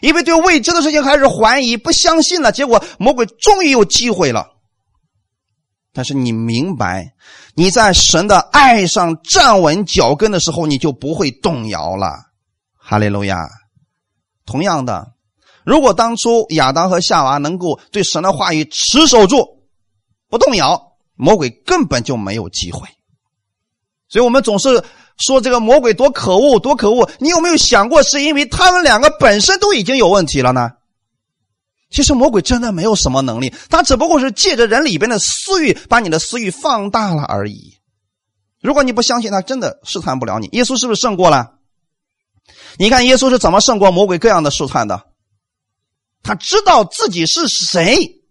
[0.00, 4.48] 因为对未知的事情开始怀疑、不相信了，结果魔鬼终于有机会了。
[5.92, 7.14] 但是你明白，
[7.54, 12.12] 你在神的爱上站稳脚跟的时候，你就不会动摇了。
[12.76, 13.38] 哈利路亚！
[14.44, 15.12] 同样的，
[15.64, 19.53] 如果当初亚当和夏娃能够对神的话语持守住，
[20.28, 22.88] 不动摇，魔鬼根本就没有机会。
[24.08, 24.84] 所以我们总是
[25.18, 27.10] 说这个魔鬼多可恶，多可恶。
[27.18, 30.72] 你有没有想过，是因为他们两个本身都已经有问题了呢？
[31.90, 37.78] 其实魔鬼真的没有什么能力，他只不过是借着人里边的私欲，把你的私欲放大了而已。
[38.60, 40.48] 如果你不相信他，真的试探不了你。
[40.52, 41.52] 耶稣是不是胜过了？
[42.78, 45.06] 你看耶稣是怎么胜过魔鬼各样的试探的？
[46.22, 48.23] 他知道自己是谁，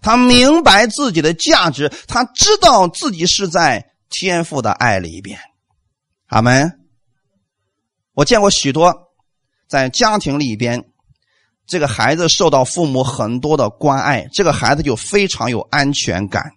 [0.00, 3.84] 他明白自己的价值，他知道自己是在。
[4.08, 5.36] 天赋的爱里边，
[6.28, 6.72] 阿门。
[8.14, 8.94] 我见过许多
[9.68, 10.82] 在家庭里边，
[11.66, 16.52] 这个孩子受到父母很多的关爱，这个孩子就非常有安全感。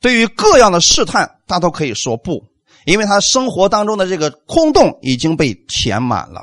[0.00, 2.42] 对于各样的试探，他都可以说不，
[2.86, 6.42] 因为他生活当中的这个空洞已经被填满了，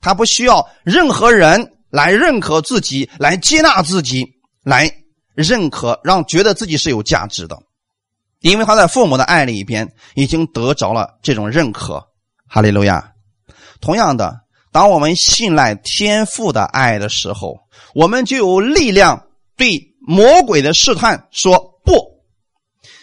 [0.00, 4.26] 他不需要任何人来认可自己，来接纳自己，
[4.64, 4.92] 来
[5.40, 7.58] 认可，让觉得自己是有价值的。
[8.40, 12.02] 因为他在父母的爱里边已经得着了这种认可，
[12.46, 13.12] 哈利路亚。
[13.80, 14.40] 同样的，
[14.72, 17.58] 当我们信赖天父的爱的时候，
[17.94, 19.26] 我们就有力量
[19.56, 22.20] 对魔鬼的试探说不。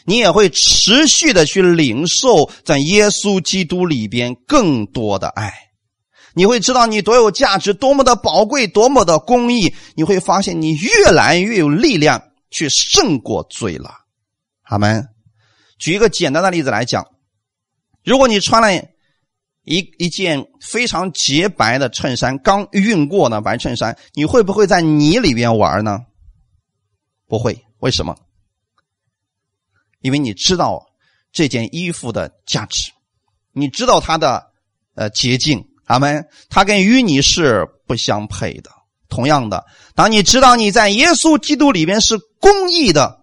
[0.05, 5.53] 你也会持续的去领受在耶稣基督里边更多的爱。
[6.37, 9.73] 你会知道你多有价值，多么的宝贵，多么的公义。
[9.95, 12.21] 你会发现你越来越有力量
[12.51, 13.89] 去胜过罪了。
[14.61, 15.09] 阿门。
[15.79, 17.07] 举一个简单的例子来讲，
[18.03, 18.71] 如果你穿了
[19.63, 26.05] 一一件非常洁白的衬衫，刚熨过的白衬衫，你会不会在泥里边玩呢？
[27.25, 28.15] 不会，为什么？
[30.01, 30.85] 因为你知道
[31.31, 32.91] 这件衣服的价值，
[33.53, 34.51] 你知道它的
[34.93, 36.23] 呃洁净，阿门。
[36.49, 38.69] 它跟淤泥是不相配的。
[39.09, 43.17] 同样的，当你知道你在耶稣基督里边是公义的。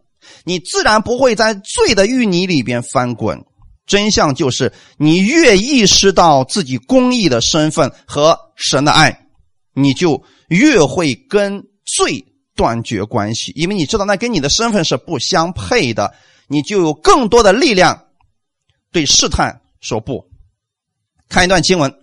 [0.47, 3.43] 你自然不会在罪的淤泥里边翻滚。
[3.87, 9.27] 真相就是，你越意识到自己公义的身份和神的爱，
[9.75, 12.25] 你就越会跟罪
[12.57, 16.15] 断绝关系，因为你知道那跟你的身份是不相配的。
[16.47, 18.07] 你就有更多的力量
[18.93, 20.23] 对试探说不。
[21.29, 21.91] 看一段经文，《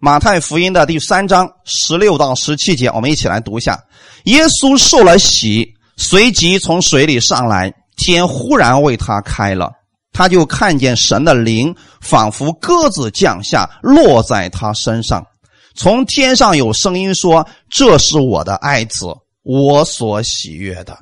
[0.00, 3.82] 马太福音》的第三章十六到十七节，我们一起来读一下。
[4.24, 5.74] 耶稣受了洗。
[5.96, 9.72] 随即从水里上来，天忽然为他开了，
[10.12, 15.26] 他就看见神的灵仿佛鸽子降下，落在他身上。
[15.74, 19.06] 从天上有声音说：“这是我的爱子，
[19.42, 20.96] 我所喜悦的。”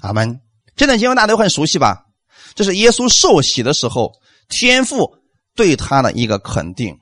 [0.00, 0.40] 阿门。
[0.74, 1.98] 这段经文大家都很熟悉吧？
[2.54, 4.10] 这是耶稣受洗的时候，
[4.48, 5.14] 天父
[5.54, 6.96] 对他的一个肯定。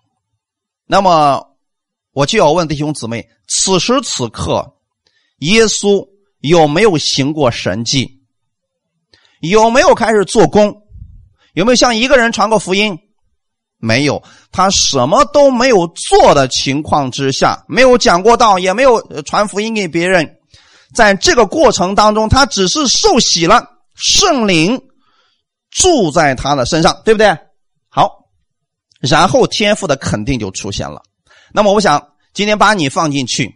[0.91, 1.47] 那么，
[2.13, 4.75] 我就要问弟兄姊妹：此时此刻，
[5.41, 6.09] 耶稣
[6.41, 8.23] 有没有行过神迹？
[9.41, 10.83] 有没有开始做工？
[11.53, 12.99] 有没有向一个人传过福音？
[13.77, 20.39] 没有，他什么都没有做的情况之下，没有讲过道，也没有传福音给别人。
[20.95, 23.63] 在这个过程当中，他只是受洗了，
[23.95, 24.81] 圣灵
[25.71, 27.37] 住在他的身上，对不对？
[29.01, 31.03] 然后天赋的肯定就出现了。
[31.53, 33.55] 那么，我想今天把你放进去，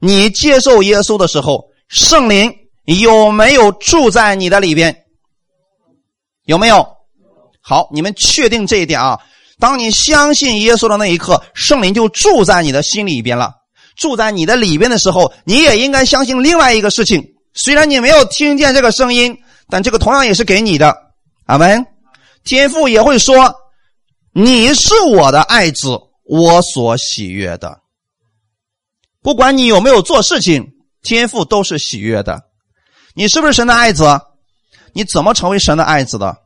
[0.00, 2.52] 你接受耶稣的时候，圣灵
[2.84, 5.04] 有没有住在你的里边？
[6.44, 6.86] 有没有？
[7.60, 9.20] 好，你们确定这一点啊？
[9.58, 13.52] 当你相信耶稣的那一刻，圣灵就住在你的心里边了。
[13.96, 17.22] 住在你的里边的时候，你也应该相信另外一个事情。
[17.52, 19.36] 虽然你没有听见这个声音，
[19.68, 20.96] 但这个同样也是给你的。
[21.44, 21.84] 阿门。
[22.42, 23.54] 天父也会说
[24.32, 27.80] ：“你是我的爱子，我所喜悦的。”
[29.22, 30.66] 不管你有没有做事情，
[31.02, 32.42] 天父都是喜悦的。
[33.14, 34.04] 你是不是神的爱子？
[34.94, 36.36] 你怎么成为神的爱子的？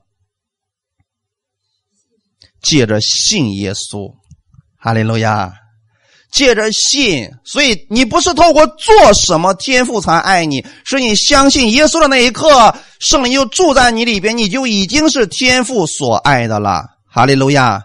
[2.62, 4.12] 借着信耶稣，
[4.76, 5.52] 哈利路亚！
[6.32, 16.93] 借着信，所以你不是透过做什么天赋才爱你，是你相信耶稣的那一刻，圣灵就住在你里边，你就已经是天赋所爱的了。
[17.14, 17.80] 哈利路亚！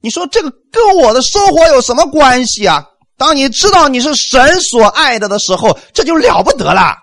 [0.00, 2.82] 你说这个跟我的生活有什么关系啊？
[3.18, 6.96] 当你知道你是神所爱的的时候，这就了不得了。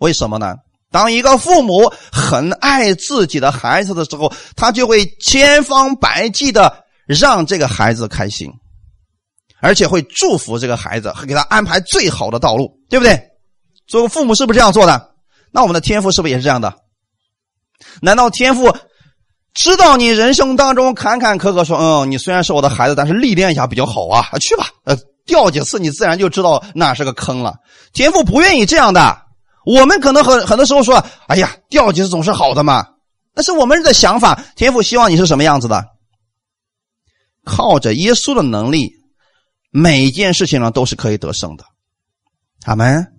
[0.00, 0.54] 为什么呢？
[0.90, 8.52] 当一个父母很爱自己的孩子的时候，他就会千方百计的让这个孩子开心。
[9.60, 13.18] 而且会祝福这个孩子，会给他安排最好的道路，对不对？
[13.86, 15.14] 作为父母是不是这样做的？
[15.50, 16.74] 那我们的天赋是不是也是这样的？
[18.02, 18.76] 难道天赋
[19.54, 27.54] 知道你人生当中坎坎坷坷，说嗯，你虽然是我的孩子，但是历练一下比较好啊，去吧，呃，掉几次你自然就知道那是个坑了。
[27.92, 29.22] 天赋不愿意这样的。
[29.64, 32.86] 我们可能很很多时候说，哎呀，掉几次总是好的嘛。
[33.34, 34.38] 那是我们的想法。
[34.56, 35.84] 天赋希望你是什么样子的？
[37.44, 38.92] 靠着耶稣的能力。
[39.70, 41.64] 每一件事情呢都是可以得胜的，
[42.64, 43.13] 阿门。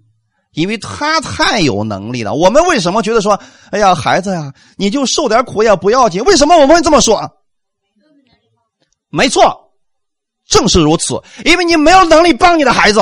[0.55, 2.33] 因为他太有能力了。
[2.33, 3.39] 我们为什么觉得说，
[3.71, 6.23] 哎呀，孩子呀，你就受点苦也不要紧？
[6.23, 7.29] 为什么我们会这么说啊？
[9.09, 9.71] 没错，
[10.47, 11.21] 正是如此。
[11.45, 12.99] 因为你没有能力帮你的孩子，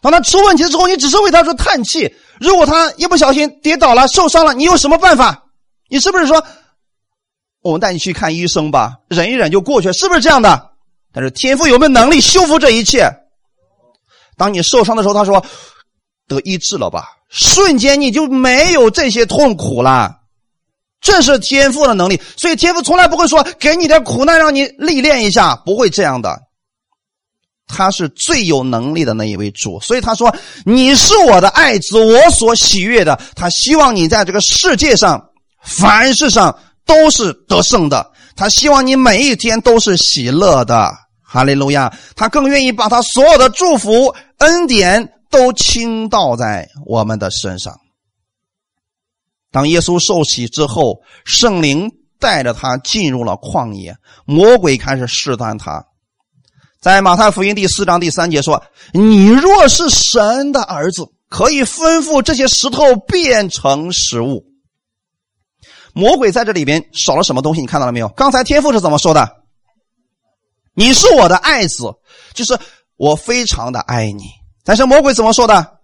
[0.00, 2.14] 当他出问题之后，你只是为他说叹气。
[2.40, 5.44] 如果他一不小心跌倒了、受伤了，你有什么办法？
[5.88, 6.44] 你是不是说，
[7.62, 9.92] 我们带你去看医生吧，忍一忍就过去？
[9.92, 10.70] 是不是这样的？
[11.12, 13.08] 但是天父有没有能力修复这一切？
[14.36, 15.44] 当你受伤的时候，他说
[16.26, 20.20] 得医治了吧，瞬间你就没有这些痛苦了。
[21.00, 26.40] 这是天赋的能力，所以天赋从来不会说给你点苦难让你历练一下，不会这样的。
[27.66, 30.34] 他是最有能力的那一位主，所以他说
[30.64, 33.18] 你是我的爱子，我所喜悦的。
[33.34, 35.22] 他希望你在这个世界上
[35.62, 40.90] 凡事上都是得胜的，他希望你每一天都是喜乐的。
[41.22, 41.92] 哈利路亚！
[42.14, 47.80] 他更愿意把他所有的祝福、恩典都倾倒在我们的身上。
[49.50, 55.84] 当耶稣受洗之后，圣灵带着他进入了旷野，魔鬼开始试探他。
[56.80, 58.62] 在马太福音第四章第三节说
[58.94, 64.44] ：“你若是神的儿子，可以吩咐这些石头变成食物。”
[65.94, 67.60] 魔鬼在这里边少了什么东西？
[67.60, 68.08] 你看到了没有？
[68.10, 69.28] 刚才天父是怎么说的？
[70.74, 71.92] 你是我的爱子，
[72.34, 72.56] 就是
[72.96, 74.22] 我非常的爱你。
[74.64, 75.78] 但是魔鬼怎么说的？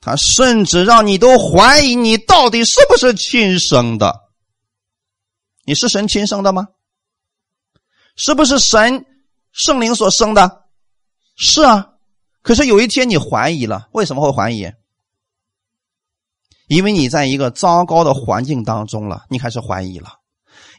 [0.00, 4.14] 他甚至让你都怀疑你到底是不是亲生的。
[5.64, 6.68] 你是神亲生的吗？
[8.14, 9.04] 是不是神
[9.50, 10.64] 圣灵所生的？
[11.36, 11.94] 是啊。
[12.42, 14.70] 可是有一天你怀疑了，为什么会怀疑？
[16.68, 20.20] 因为你在一个糟糕的环境当中了，你开始怀疑了。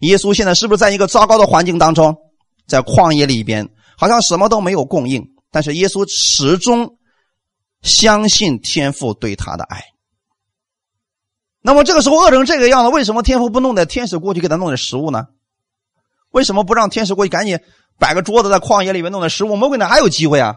[0.02, 2.16] 耶稣现在是不是在一个糟糕的环境当中？
[2.68, 3.68] 在旷野里边，
[3.98, 6.98] 好像什么都没有供应，但是耶稣始终
[7.82, 9.84] 相信天父对他的爱。
[11.62, 15.28] 那么这个时候饿成这个样子，为什么天父不弄点天使过去给他弄点食物呢？
[16.32, 17.60] 为什么不让天使过去赶紧
[17.98, 19.56] 摆个桌子在旷野里面弄点食物？
[19.56, 20.56] 魔鬼哪还有机会啊？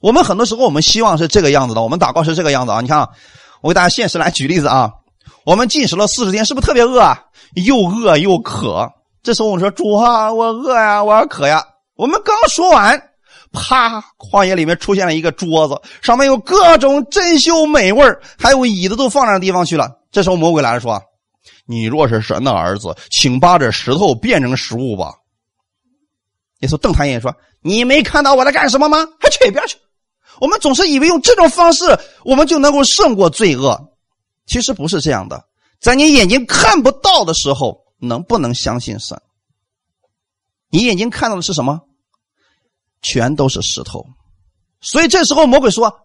[0.00, 2.80] 我们很多时候我们希望是这个样子的，我们祷告是这个样子啊。
[2.82, 3.08] 你看，
[3.62, 4.92] 我给大家现实来举例子啊。
[5.46, 7.24] 我们进食了四十天，是不是特别饿啊？
[7.54, 8.92] 又饿又渴。
[9.22, 11.64] 这时候我们说：“主啊，我饿呀，我要渴呀。”
[11.96, 13.00] 我们刚说完，
[13.52, 18.04] 啪，旷野里面出现了一个桌子，上面有各种珍馐美味
[18.38, 19.90] 还有椅子都放那地方去了。
[20.10, 21.00] 这时候魔鬼来了，说
[21.66, 25.12] ：“你若是神的儿子，请把这石头变成食物吧。”
[26.60, 29.06] 耶稣瞪他一眼说：“你没看到我在干什么吗？
[29.20, 29.76] 还去一边去！”
[30.40, 31.84] 我们总是以为用这种方式，
[32.24, 33.80] 我们就能够胜过罪恶。
[34.46, 35.44] 其实不是这样的，
[35.80, 39.16] 在你眼睛看不到的时候，能不能相信神？
[40.74, 41.78] 你眼睛看到的是什么？
[43.00, 44.04] 全都是石头。
[44.80, 46.00] 所以这时候魔鬼说：“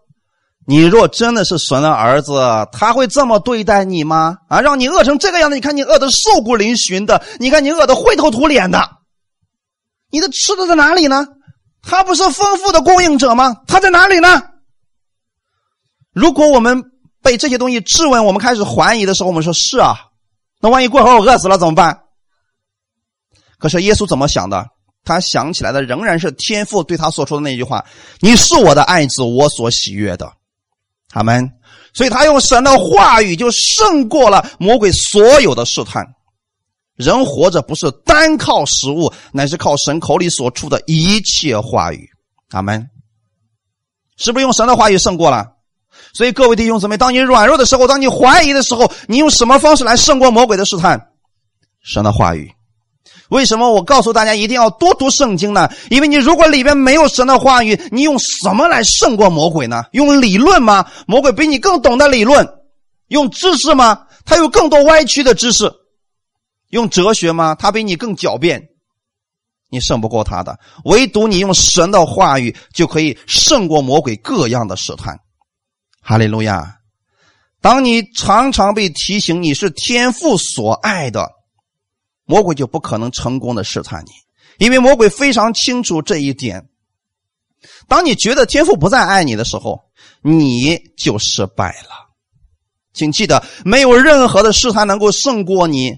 [0.64, 2.32] 你若真的是神的儿子，
[2.70, 4.36] 他会这么对待你吗？
[4.48, 5.56] 啊，让你饿成这个样子？
[5.56, 8.88] 你看你饿的瘦骨嶙峋的，你看你饿的灰头土脸的，
[10.12, 11.26] 你的吃的在哪里呢？
[11.82, 13.56] 他不是丰富的供应者吗？
[13.66, 14.40] 他在哪里呢？
[16.12, 16.84] 如果我们……
[17.22, 19.96] 被这些东西质问，我们开始怀疑的时候，我们说是啊，
[20.60, 22.00] 那万一过会我饿死了怎么办？
[23.60, 24.66] 可是耶稣怎么想的？
[25.04, 27.84] 他想起来的仍然是天父对他所说的那句话
[28.20, 30.30] ：“你是我的爱子，我所喜悦的。”
[31.14, 31.48] 阿门。
[31.94, 36.06] 所以他用神的话语就胜过了魔鬼所有的试探。
[36.96, 42.08] 人活着不是单靠食物，乃是靠神口里所出的一切话语。
[42.50, 42.86] 阿门。
[44.18, 45.46] 是不是用神的话语胜过了？
[46.12, 51.08] 所以，各位弟兄姊妹，当你软弱的时候，当你怀疑的时候，你用什么方式来胜过魔鬼的试探？
[51.82, 52.52] 神的话语。
[53.30, 55.70] 为什么我告诉大家一定要多读圣经呢？
[55.88, 59.84] 因为你如果里边没有神的话语，你用什么来胜过魔鬼呢？
[59.92, 60.86] 用理论吗？
[61.06, 62.48] 魔鬼比你更懂得理论。
[63.08, 64.06] 用知识吗？
[64.24, 65.72] 他有更多歪曲的知识。
[66.68, 67.56] 用哲学吗？
[67.58, 68.68] 他比你更狡辩。
[69.70, 70.58] 你胜不过他的。
[70.84, 75.16] 唯独你用神的话语，就可以胜过魔鬼各样的试探。
[76.02, 76.76] 哈利路亚！
[77.60, 81.30] 当你常常被提醒你是天父所爱的，
[82.30, 84.12] 魔鬼就不可能成功的试探你，
[84.64, 86.68] 因为魔鬼非常清楚这一点。
[87.88, 89.80] 当你觉得天父不再爱你的时候，
[90.22, 91.90] 你就失败了。
[92.92, 95.92] 请记得，没有任何的试探能够胜过你，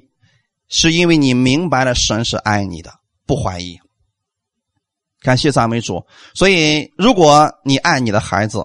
[0.68, 2.90] 是因为你明白了神是爱你的，
[3.26, 3.78] 不怀疑。
[5.20, 6.02] 感谢赞美主。
[6.34, 8.64] 所以，如果你爱你的孩子，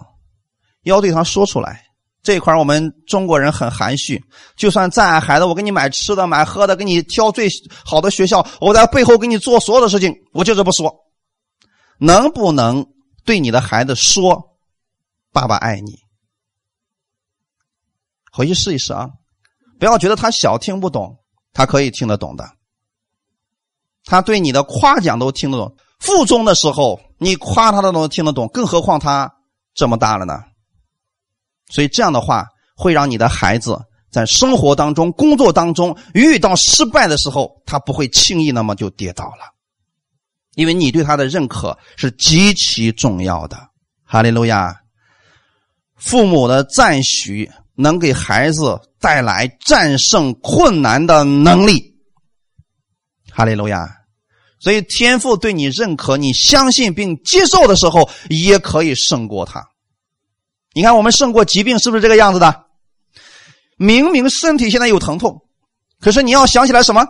[0.84, 1.84] 要对他说出来，
[2.28, 4.22] 这一块我们中国人很含蓄。
[4.58, 7.48] 就算再爱孩子，我给你买吃的、买喝的，给你挑最
[7.86, 10.94] 好的学校，我在背后给你做所有的事情，我就是不说。
[12.00, 12.86] 能不能
[13.24, 14.58] 对你的孩子说
[15.32, 16.00] ：“爸爸爱你？”
[18.30, 19.08] 回去试一试啊！
[19.80, 21.20] 不要觉得他小听不懂，
[21.54, 22.46] 他可以听得懂的。
[24.04, 25.74] 他对你的夸奖都听得懂。
[26.02, 29.34] 附中的时候，你夸他的都听得懂，更何况他
[29.74, 30.44] 这么大了呢？
[31.70, 32.46] 所以这样的话，
[32.76, 33.78] 会让你的孩子
[34.10, 39.54] 在生活当中、工作当中遇到失败的时候，他不会轻易那么就跌倒了，
[40.56, 43.58] 因为你对他的认可是极其重要的。
[44.04, 44.80] 哈利路亚！
[45.96, 51.96] 父母的赞许能给孩子带来战胜困难的能力。
[53.30, 53.90] 哈利路亚！
[54.60, 59.64] 所以天赋对你认可、你相信并接受的时候，也可以胜过他。
[60.78, 62.66] 你看，我们胜过疾病是不是这个样子的？
[63.78, 65.42] 明明身体现在有疼痛，
[66.00, 67.04] 可是你要想起来什么？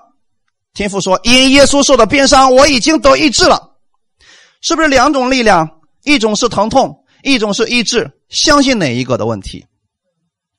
[0.73, 3.75] 天父说：“因耶稣受的鞭伤，我已经得医治了。”
[4.63, 5.69] 是不是两种力量？
[6.05, 8.09] 一种是疼痛，一种是医治。
[8.29, 9.65] 相信哪一个的问题？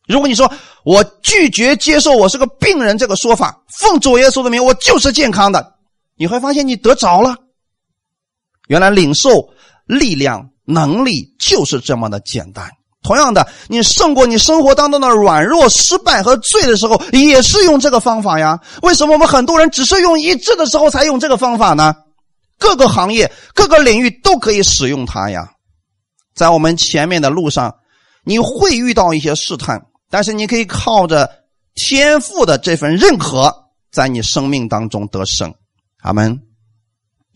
[0.06, 0.52] 如果你说
[0.84, 5.78] 我拒绝接受我是个病人这个说法，奉主耶稣的名，我就是健康的，
[6.18, 7.34] 你会发现你得着了。
[8.66, 9.48] 原来领受
[9.86, 12.70] 力量能力就是这么的简单。
[13.03, 18.61] 同样的，你胜过你生活当中的软弱、失败和罪的时候，也是用这个方法呀。
[18.82, 21.94] 为什么我们很多人只是用医治的时候才用这个方法呢？
[22.59, 25.49] 各个行业、各个领域都可以使用它呀。
[26.34, 27.72] 在我们前面的路上，
[28.24, 29.80] 你会遇到一些试探，
[30.11, 31.30] 但是你可以靠着
[31.76, 33.55] 天赋的这份认可，
[33.92, 35.55] 在你生命当中得胜。
[36.03, 36.47] 阿门。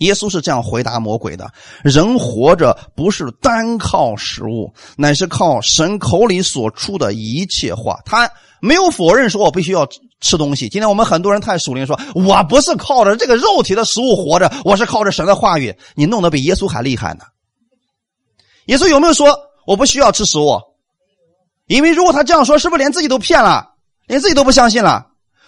[0.02, 1.50] 耶稣是这样回答魔鬼的
[1.82, 8.30] ：“人活着不是单靠食物，乃是靠神口里所出的一切话。”他
[8.60, 9.86] 没有否认说：“我必须要
[10.20, 17.24] 吃东西。”今天我们很多人太属灵，说：“我不是靠着这个肉体的食物活着，我是靠着神的话语。”你弄得比耶稣还厉害呢。
[18.66, 19.36] 耶稣有没有说
[19.66, 20.60] 我不需要吃食物？
[21.66, 23.74] 因为如果他这样说，是不是连自己都骗了，
[24.06, 25.06] 连自己都不相信了？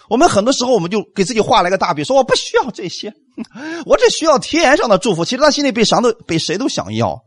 [0.08, 3.12] 我们很多时候我们就给自己画了一个大饼，说我不需要这些。
[3.86, 5.24] 我只需要天上的祝福。
[5.24, 7.20] 其实他心里比啥都比谁都想要，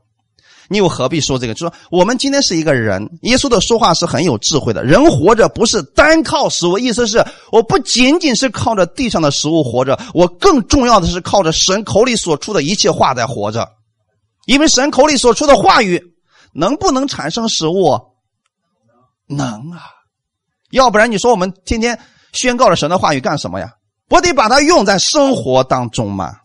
[0.69, 1.53] 你又何必说这个？
[1.53, 4.84] 就说我们今天是一个人，耶稣的说话是很有智慧的。
[4.84, 13.67] 人活着不是单靠食物，意思是我不仅仅是靠着地上的食物活着，我更重要的是靠着神口里所出的一切话在活着。
[14.45, 16.01] 因为神口里所出的话语
[16.53, 17.99] 能不能产生食物？
[19.28, 19.84] 能啊，
[20.71, 21.99] 要不然你说我们天天
[22.38, 23.73] 宣告了神的话语干什么呀？
[24.09, 26.38] 我得把它用在生活当中嘛。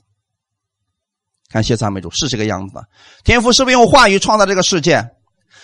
[1.49, 2.83] 感谢赞美主，是这个样子的。
[3.25, 5.07] 天父是不是用话语创造这个世界？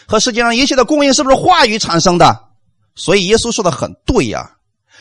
[0.06, 2.48] 和世界上一切的供应是不是话语产生的？
[2.94, 4.56] 所以耶稣说的很对呀，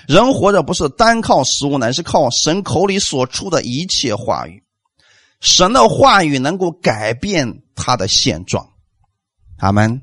[0.08, 4.64] 人活着不是单靠食物，乃是靠神口里所出的一切话语。
[5.40, 8.68] 神的话语能够改变他的现状。
[9.60, 10.02] 阿门。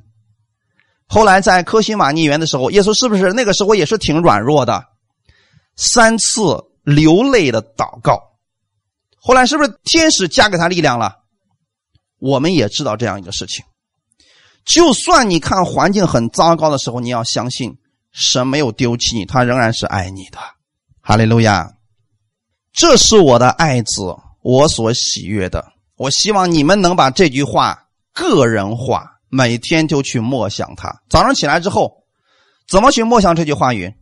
[1.06, 4.84] 后来在科西玛逆园的时候，耶稣是不是那个时候也是挺软弱的？
[5.76, 6.40] 三次
[6.82, 8.20] 流泪的祷告。
[9.18, 11.16] 后来是不是天使加给他力量了？
[12.18, 13.64] 我们也知道这样一个事情。
[14.64, 17.76] 就算你看环境很糟糕的时候，你要相信
[18.12, 20.38] 神没有丢弃你，他仍然是爱你的。
[21.00, 21.70] 哈利路亚！
[22.72, 25.64] 这是我的爱子，我所喜悦的。
[25.96, 30.94] 我希望你们能把这句话个人化，每天就去默想它。
[31.08, 32.04] 早上起来之后，
[32.68, 33.94] 怎么去默想这句话语？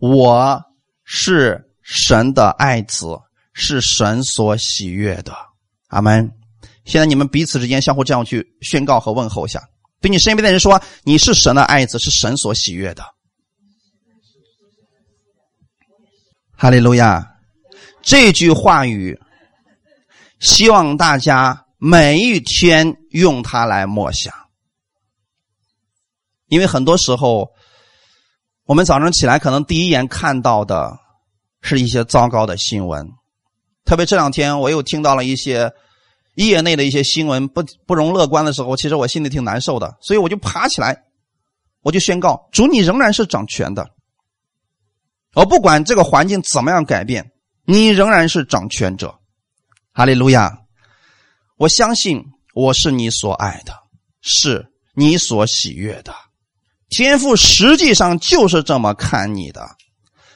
[0.00, 0.60] 我
[1.04, 3.06] 是神的爱子。
[3.52, 5.36] 是神所喜悦的，
[5.88, 6.32] 阿门。
[6.84, 9.60] 现在你们彼此之间相互这样去宣告和问候一下，
[10.00, 13.04] 对你身边的人说：“你是神的爱子，是神所喜悦的。”
[16.56, 17.36] 哈利路亚！
[18.02, 19.20] 这句话语，
[20.38, 24.32] 希望大家每一天用它来默想，
[26.46, 27.50] 因为很多时候，
[28.70, 30.96] 我们早上起来可能第一眼看到的
[31.60, 33.04] 是一些糟糕的新闻。
[33.84, 35.72] 特别这两天，我又听到了一些
[36.36, 41.02] 业内的一些新闻，不不容乐观的时候，其实我心里挺难受的，所以我就爬起来，
[41.82, 43.90] 我就宣告：主，你仍然是掌权的。
[45.34, 47.32] 我不管这个环境怎么样改变，
[47.64, 49.18] 你仍然是掌权者。
[49.92, 50.56] 哈利路亚！
[51.56, 53.74] 我相信我是你所爱的，
[54.20, 56.14] 是你所喜悦的。
[56.90, 59.66] 天父实际上就是这么看你的。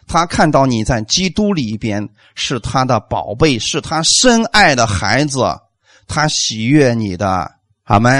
[0.07, 5.41] 他看到你在基督里边是他的宝贝，是他深爱的孩子，
[6.07, 7.51] 他喜悦你的，
[7.83, 8.11] 好吗？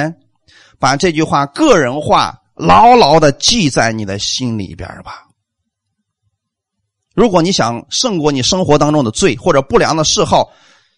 [0.79, 5.25] 把这句话个人化，牢牢的记在你的心里边吧。
[7.15, 10.51] 如果你想胜过你生活当中的罪或者不良的嗜好，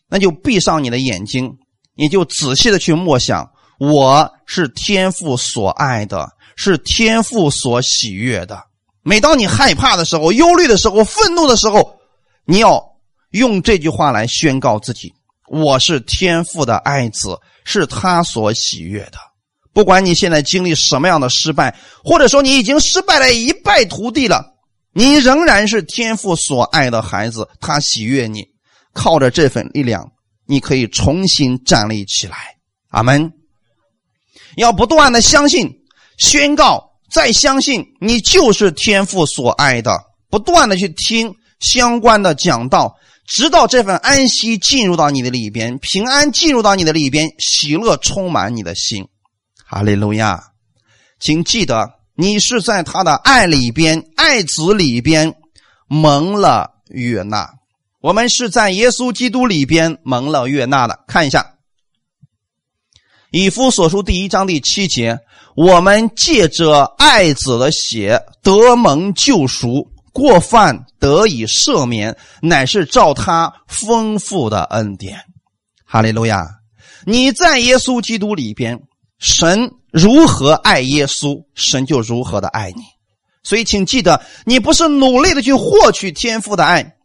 [0.09, 1.59] 那就闭上你的眼睛，
[1.95, 8.61] 你就仔细的去默想：我是天父所爱的，是天父所喜悦的。
[9.03, 11.97] 每当你害怕的时候、忧虑的时候、愤怒的时候，
[12.45, 12.83] 你要
[13.31, 15.13] 用这句话来宣告自己
[15.49, 19.19] ：“我是天父的爱子，是他所喜悦的。”
[19.73, 24.55] 不管你现在经历什么样的失败，或者说你已经失败了一败涂地了，
[24.93, 28.43] 你仍然是天父所爱的孩子，他喜悦你。
[28.95, 30.11] 靠着这份力量，
[30.47, 32.57] 你可以重新站立起来。
[32.89, 33.31] 阿门。
[34.57, 35.71] 要不断的相信、
[36.17, 36.93] 宣告。
[37.09, 39.97] 再相信你就是天父所爱的，
[40.29, 42.97] 不断的去听相关的讲道，
[43.27, 49.07] 直到这份安息进入到你的里边，平安进入到你的里边，喜乐充满你的心。
[49.65, 50.43] 哈利路亚！
[51.21, 55.33] 请记得，你是在他的爱里边，爱子里边
[55.87, 57.49] 蒙了悦纳。
[58.01, 61.05] 我们是在耶稣基督里边蒙了悦纳的。
[61.07, 61.55] 看一下，
[63.31, 65.19] 以夫所书第一章第七节。
[65.57, 75.19] 我们借着爱子的血得蒙救赎，过犯得以赦免，乃是照他丰富的恩典。
[75.87, 76.47] 哈利路亚！
[77.07, 78.79] 你在耶稣基督里边，
[79.19, 82.83] 神如何爱耶稣，神就如何的爱你。
[83.43, 86.97] 所以，请记得，你不是努力的去获取天赋的爱，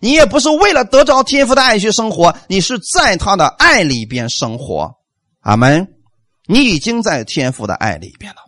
[0.00, 4.94] 你也不是为了得着天赋的爱去生活，你是在他的爱里边生活。
[5.48, 5.88] 阿门。
[6.46, 8.42] 你已经在天父的爱里边了。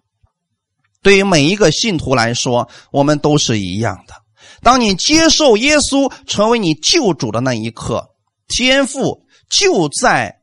[1.01, 4.13] 对于每一个信徒来说，我们都是一样的。
[4.61, 8.07] 当你接受耶稣成为你救主的那一刻，
[8.49, 10.43] 天父就在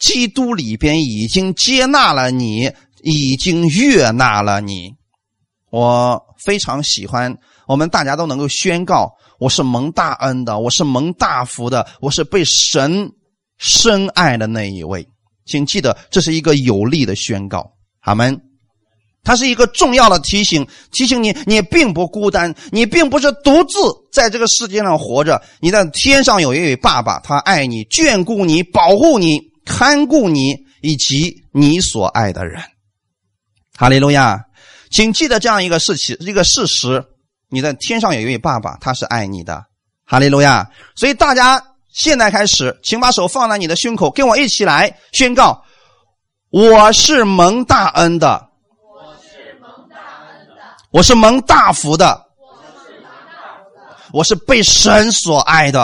[0.00, 2.72] 基督里边已经接纳了你，
[3.04, 4.92] 已经悦纳了你。
[5.70, 7.32] 我非常喜欢，
[7.68, 13.12] 我们大家都能够宣告：我是蒙大恩的，我是蒙大福的，我是被神
[13.56, 15.08] 深爱的那一位。
[15.44, 18.40] 请记得，这是一个有力的宣告，阿门。
[19.24, 23.78] 它是一个重要的提醒，提醒你，你并不孤单，你并不是独自
[24.12, 25.40] 在这个世界上活着。
[25.60, 32.60] 你在天上有一位爸爸，他爱你，眷顾你，保护你，看顾你，以及你所爱的人。
[33.76, 34.44] 哈利路亚！
[34.90, 37.04] 请记得这样一个事情，一个事实：
[37.48, 39.64] 你在天上有一位爸爸，他是爱你的。
[40.04, 40.68] 哈利路亚！
[40.96, 41.62] 所以大家
[41.92, 45.62] 现在开始，请把手放在你的胸口，跟我一起来宣告：
[46.50, 48.48] 我是蒙大恩的，
[48.90, 50.54] 我是蒙大恩的，
[50.90, 53.08] 我是蒙大福的，我是的，
[54.12, 55.80] 我是被神所爱的，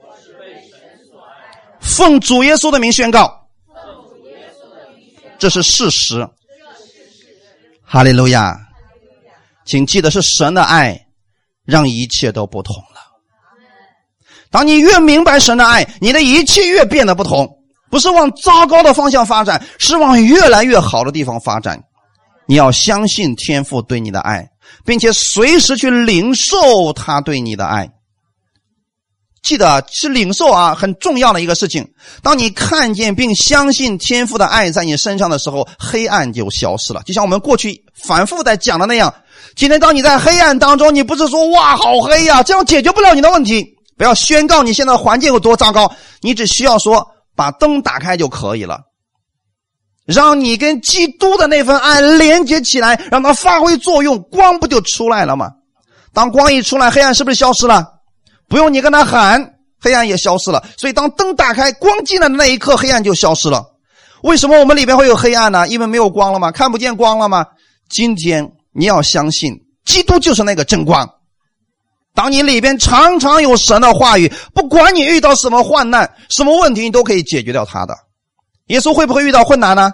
[0.00, 1.78] 我是被神所爱。
[1.80, 3.46] 奉主耶稣的名宣告，
[5.38, 6.28] 这是事实。
[7.84, 8.58] 哈利路亚！
[9.64, 11.06] 请记得是神的爱，
[11.64, 12.74] 让一切都不同。
[14.52, 17.48] 当你越明白神的爱，你的一切越变得不同，
[17.90, 21.82] 不是往糟糕的方向发展，是往越来越好的地方发展。
[22.46, 24.46] 你要相信天父对你的爱，
[24.84, 27.88] 并且随时去领受他对你的爱。
[29.42, 31.84] 记得是领受啊，很重要的一个事情。
[32.22, 37.02] 当你看见并相信天父的爱在你身上的时候，黑暗就消失了。
[37.04, 39.12] 就像我们过去反复在讲的那样，
[39.56, 43.66] 今天当你在黑暗当中，你不是说哇好黑呀，这样解决不了你的问题。
[43.96, 48.80] 不要宣告你现在环境有多糟糕，你只需要说把灯打开就可以了，
[50.06, 55.50] 让你跟基督的那份爱连接起来，让它发挥作用，光不就出来了吗？
[56.12, 57.86] 当光一出来，黑暗是不是消失了？
[58.48, 60.62] 不用你跟他喊，黑暗也消失了。
[60.76, 63.64] 所以当灯打开，光进来的那一刻，黑暗就消失了。
[64.22, 65.66] 为什么我们里边会有黑暗呢？
[65.68, 66.50] 因为没有光了吗？
[66.50, 67.46] 看不见光了吗？
[67.88, 71.08] 今天你要相信，基督就是那个真光。
[72.14, 77.94] 当你里边常常有神的话语，不管你遇到什么患难、什么问题，你都可以解决掉它的。
[78.66, 79.92] 耶稣会不会遇到困难呢？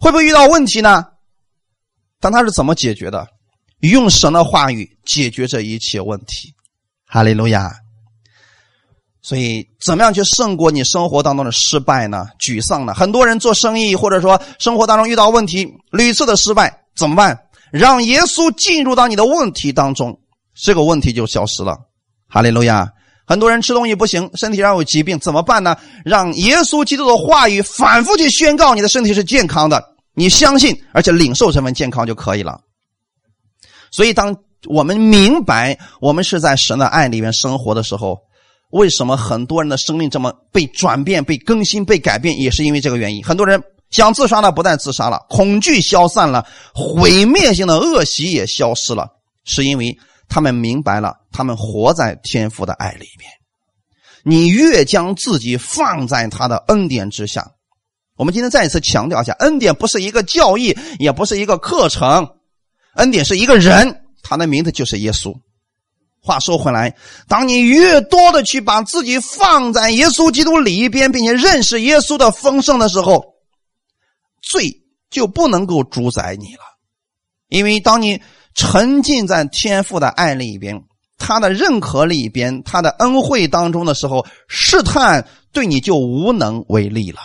[0.00, 1.04] 会不会遇到问题呢？
[2.20, 3.26] 但他是怎么解决的？
[3.80, 6.54] 用神的话语解决这一切问题。
[7.06, 7.70] 哈利路亚。
[9.20, 12.26] 所以，怎么样去胜过你生活当中的失败呢？
[12.40, 12.94] 沮丧呢？
[12.94, 17.38] 很多人做生意，或者说生活当中遇到问题，屡次的失败，怎么办？
[17.70, 20.18] 让耶稣进入到你的问题当中。
[20.60, 21.78] 这个问题就消失了，
[22.28, 22.92] 哈利路亚！
[23.24, 25.76] 很多人吃东西不行，身体上有疾病，怎么办呢？
[26.04, 29.84] 让耶稣基督的话语反复去宣告你的身体是健康的，
[30.14, 32.58] 你相信而且领受这份健康就可以了。
[33.90, 34.34] 所以，当
[34.66, 38.18] 我们明白我们是在神的爱里面生活的时候，
[38.70, 43.22] 为什么很多人的生命这么被转变、被更新、被改变，也是因为这个原因。
[43.22, 49.06] 很多人想自杀了，不但自杀了，恐惧消散了，毁灭性的恶习也消失了，
[49.44, 49.96] 是因为。
[50.28, 53.30] 他们明白了，他们活在天父的爱里面。
[54.24, 57.50] 你越将自己放在他的恩典之下，
[58.16, 62.28] 我们今天再一次强调一下：恩典不是一个教义，也不是一个课程，
[62.96, 65.34] 恩典是一个人，他的名字就是耶稣。
[66.20, 66.94] 话说回来，
[67.26, 73.24] 当你越多的去把自己放在耶稣基督里边，并且认识耶稣的丰盛的时候，
[74.42, 76.62] 罪就不能够主宰你了，
[77.48, 78.20] 因为当你。
[78.58, 80.82] 沉浸在天父的爱里边，
[81.16, 87.20] 他的认可里边，他的恩惠当中的时候，试探对你就无能为力了。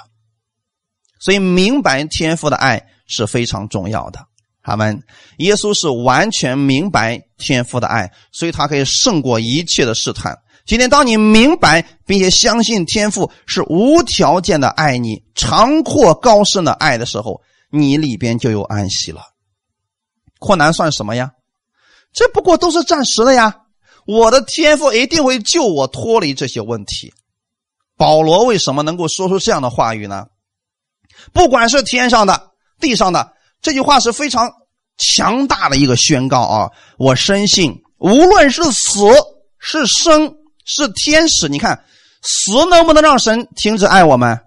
[1.19, 4.19] 所以，明白天父的爱是非常重要的。
[4.61, 5.01] 他们
[5.37, 10.37] 耶稣是完全明白天父的爱，所以他可以胜过一切的试探。
[10.67, 19.32] 今天，当你明白并且相信天父是无条件的爱你、长阔高深的爱的时候，你里边就有安息了。
[20.43, 21.31] 困难算什么呀？
[22.11, 23.61] 这不过都是暂时的呀！
[24.05, 27.13] 我的天赋一定会救我脱离这些问题。
[27.97, 30.27] 保罗为什么能够说出这样的话语呢？
[31.31, 34.51] 不管是天上的、地上的，这句话是非常
[34.97, 36.71] 强大的一个宣告啊！
[36.97, 39.07] 我深信，无论是死
[39.57, 40.35] 是生
[40.65, 41.85] 是天使，你看
[42.21, 44.37] 死能不能让神停止爱我们？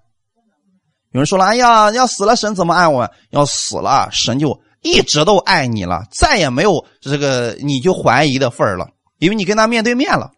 [1.12, 3.10] 有人说了：“哎呀，要死了神怎么爱我？
[3.30, 10.30] 要死了神就……”一直都爱你了，再也没有这个你就怀疑的份儿了，因为你跟他面对面了。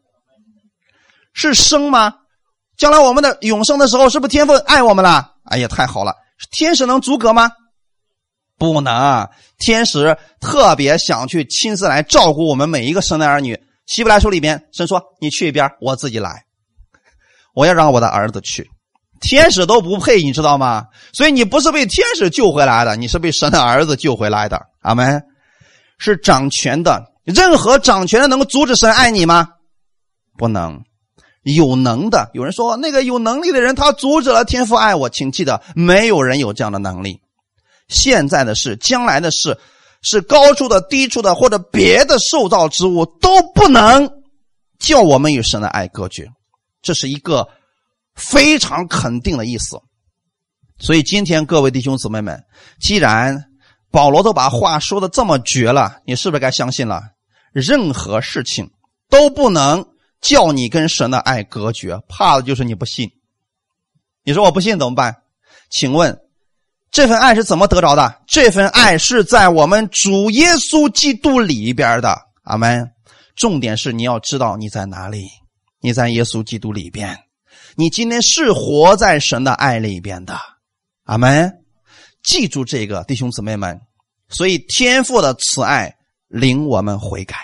[1.32, 2.14] 是生吗？
[2.76, 5.34] 将来我们的永生的时候，是不是天父爱我们了？
[5.44, 6.14] 哎呀，太好了！
[6.50, 7.50] 天使能阻隔吗？
[8.56, 9.28] 不能。
[9.58, 13.60] 天使特别想去亲自来照顾我们每一个生的儿女。
[13.86, 16.44] 希伯来书里边神说：“你去一边，我自己来。
[17.54, 18.68] 我要让我的儿子去。”
[19.20, 20.86] 天使都不配，你知道吗？
[21.12, 24.66] 所以你不是被天使救回来的，你是被神的儿子救回来的。
[24.80, 25.22] 阿门。
[26.00, 29.48] 是掌权的，任何掌权的能够阻止神爱你吗？
[30.36, 30.84] 不能。
[31.42, 37.20] 有能的，有人说那个有能力的人他阻止了天父爱我，请记得，没有人有这样的能力。
[37.88, 39.58] 现在的事，将来的事，
[40.00, 44.08] 是高处的、低处的，或者别的受造之物都不能
[44.78, 46.28] 叫我们与神的爱隔绝。
[46.80, 47.48] 这是一个。
[48.18, 49.80] 非常肯定的意思，
[50.78, 52.44] 所以今天各位弟兄姊妹们，
[52.80, 53.44] 既然
[53.90, 57.00] 保罗都把话说的这么绝了，你是不是该相信了？
[57.52, 58.70] 任何事情
[59.08, 59.86] 都不能
[60.20, 63.08] 叫你跟神的爱隔绝，怕的就是你不信。
[64.24, 65.16] 你说我不信怎么办？
[65.70, 66.18] 请问
[66.90, 68.20] 这份爱是怎么得着的？
[68.26, 72.18] 这份爱是在我们主耶稣基督里边的。
[72.42, 72.90] 阿门。
[73.36, 75.28] 重点是你要知道你在哪里，
[75.80, 77.16] 你在耶稣基督里边，
[77.80, 80.36] 你今天是活在神的爱里边的。
[81.04, 81.60] 阿门。
[82.24, 83.80] 记住这个，弟兄姊妹们。
[84.28, 85.94] 所以天父的慈爱
[86.26, 87.36] 领我们悔改。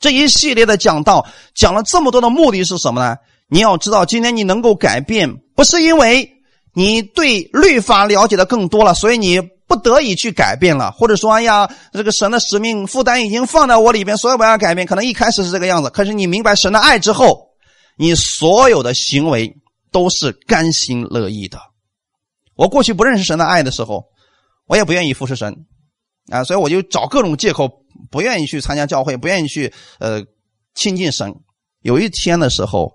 [0.00, 3.18] 这一系列的讲道讲了这么多的目的是什么呢？
[3.48, 6.32] 你要知道，今天你能够改变，不是因为
[6.72, 14.86] 你对律法了解的更多了，所以你不得已去改变了，或者说，哎呀，这个神的使命负担已经放在我里边，所以我要改变。
[14.86, 17.51] 可能一开始是这个样子，可是你明白神的爱之后，
[17.96, 19.56] 你所有的行为
[19.90, 21.60] 都是甘心乐意的。
[22.54, 24.10] 我过去不认识神的爱的时候。
[24.68, 25.66] 我也不愿意服侍神，
[26.30, 27.68] 啊，所以我就找各种借口，
[28.10, 30.22] 不愿意去参加教会，不愿意去呃
[30.74, 31.34] 亲近神。
[31.82, 32.90] 有一天的时候，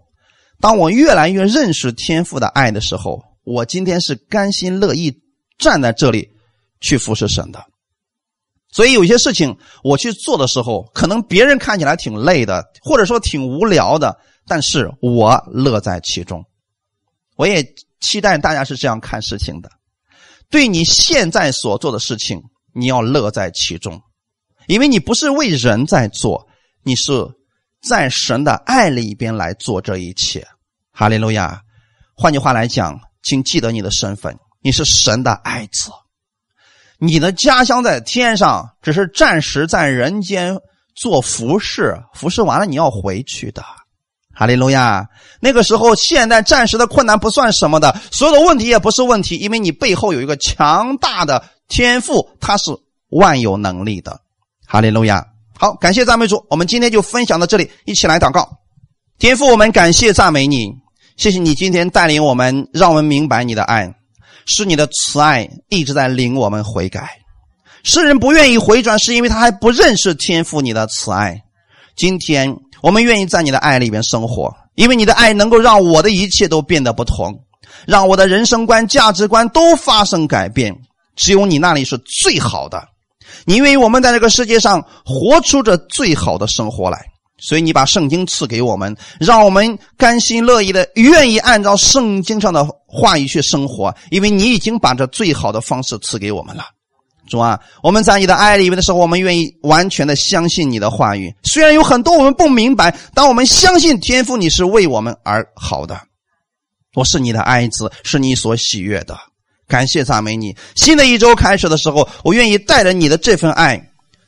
[0.59, 5.21] 当我越来越认识天父的爱的时候，我今天是甘心乐意
[5.59, 6.29] 站在这里
[6.79, 7.63] 去服侍神的。
[8.71, 14.17] 所以有些事情我去做的时候，可能别人看起来挺累的，或者说挺无聊的，
[14.47, 16.43] 但是我乐在其中。
[17.35, 17.63] 我也
[17.99, 19.69] 期待大家是这样看事情的。
[20.49, 22.41] 对你现在所做的事情，
[22.73, 24.01] 你要乐在其中，
[24.67, 26.47] 因为你不是为人在做，
[26.83, 27.11] 你是
[27.81, 30.47] 在神的爱里边来做这一切。
[30.91, 31.61] 哈利路亚！
[32.15, 35.91] 换句话来讲，请记得你的身份，你是神的爱子。
[36.97, 40.57] 你的家乡在天上，只是暂时在人间
[40.95, 43.63] 做服侍，服侍完了你要回去的。
[44.39, 45.03] 哈利路亚！
[45.39, 52.69] 那个时候，现在暂时的困难不算什么的，所有的问题也不是问题，因为你背后有一个强大的天赋，他是
[53.09, 54.21] 万有能力的。
[54.67, 55.25] 哈利路亚！
[55.57, 58.47] 好，感谢赞美主，我们今天就分享到这里，一起来祷告。
[59.17, 60.71] 天父，我们感谢赞美你，
[61.15, 63.91] 谢谢你今天带领我们，让我们明白你的爱，
[64.45, 67.09] 是你的慈爱一直在领我们悔改。
[67.81, 71.41] 世人不愿意回转，是因为他还不认识天赋你的慈爱。
[71.95, 72.55] 今天。
[72.81, 77.33] 我们愿意在你的爱里边生活，因为你的爱能够让我的一切都变得不同，
[77.85, 80.75] 让我的人生观、价值观都发生改变。
[81.15, 82.87] 只有你那里是最好的，
[83.45, 87.03] 你愿意我们在这个世界上活出这最好的生活来，
[87.39, 96.65] 所以你把圣经赐给我们，让我们甘心乐意的愿意按照圣经上的话语去生活，因为你已经把这最好的方式赐给我们了。
[97.27, 101.31] 主啊，我们在你的爱里面的时候，我们愿意完全的相信你的话语。
[101.43, 105.99] 虽然有很多我们不明白，但我们相信天父你是为我们而好的。
[106.95, 109.15] 我是你的爱子，是你所喜悦的。
[109.67, 110.55] 感谢赞美你。
[110.75, 113.79] 新的一周开始的时候，我愿意带着你的这份爱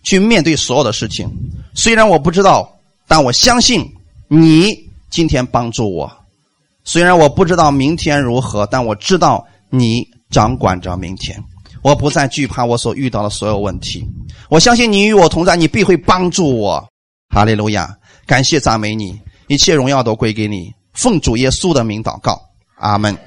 [0.04, 1.28] 去面对所有的事情。
[1.74, 2.70] 虽然我不知道，
[3.08, 3.89] 但我相信
[4.28, 4.76] 你
[5.10, 6.12] 今天帮助我。
[6.84, 11.41] 虽然我不知道明天如何，但我知道你掌管着明天。
[11.82, 14.05] 我不再惧怕我所遇到的所有问题，
[14.49, 16.88] 我相信你与我同在，你必会帮助我。
[17.30, 17.93] 哈利路亚！
[18.25, 20.73] 感谢赞美你，一切荣耀都归给你。
[20.93, 22.41] 奉主耶稣的名祷告，
[22.75, 23.17] 阿门。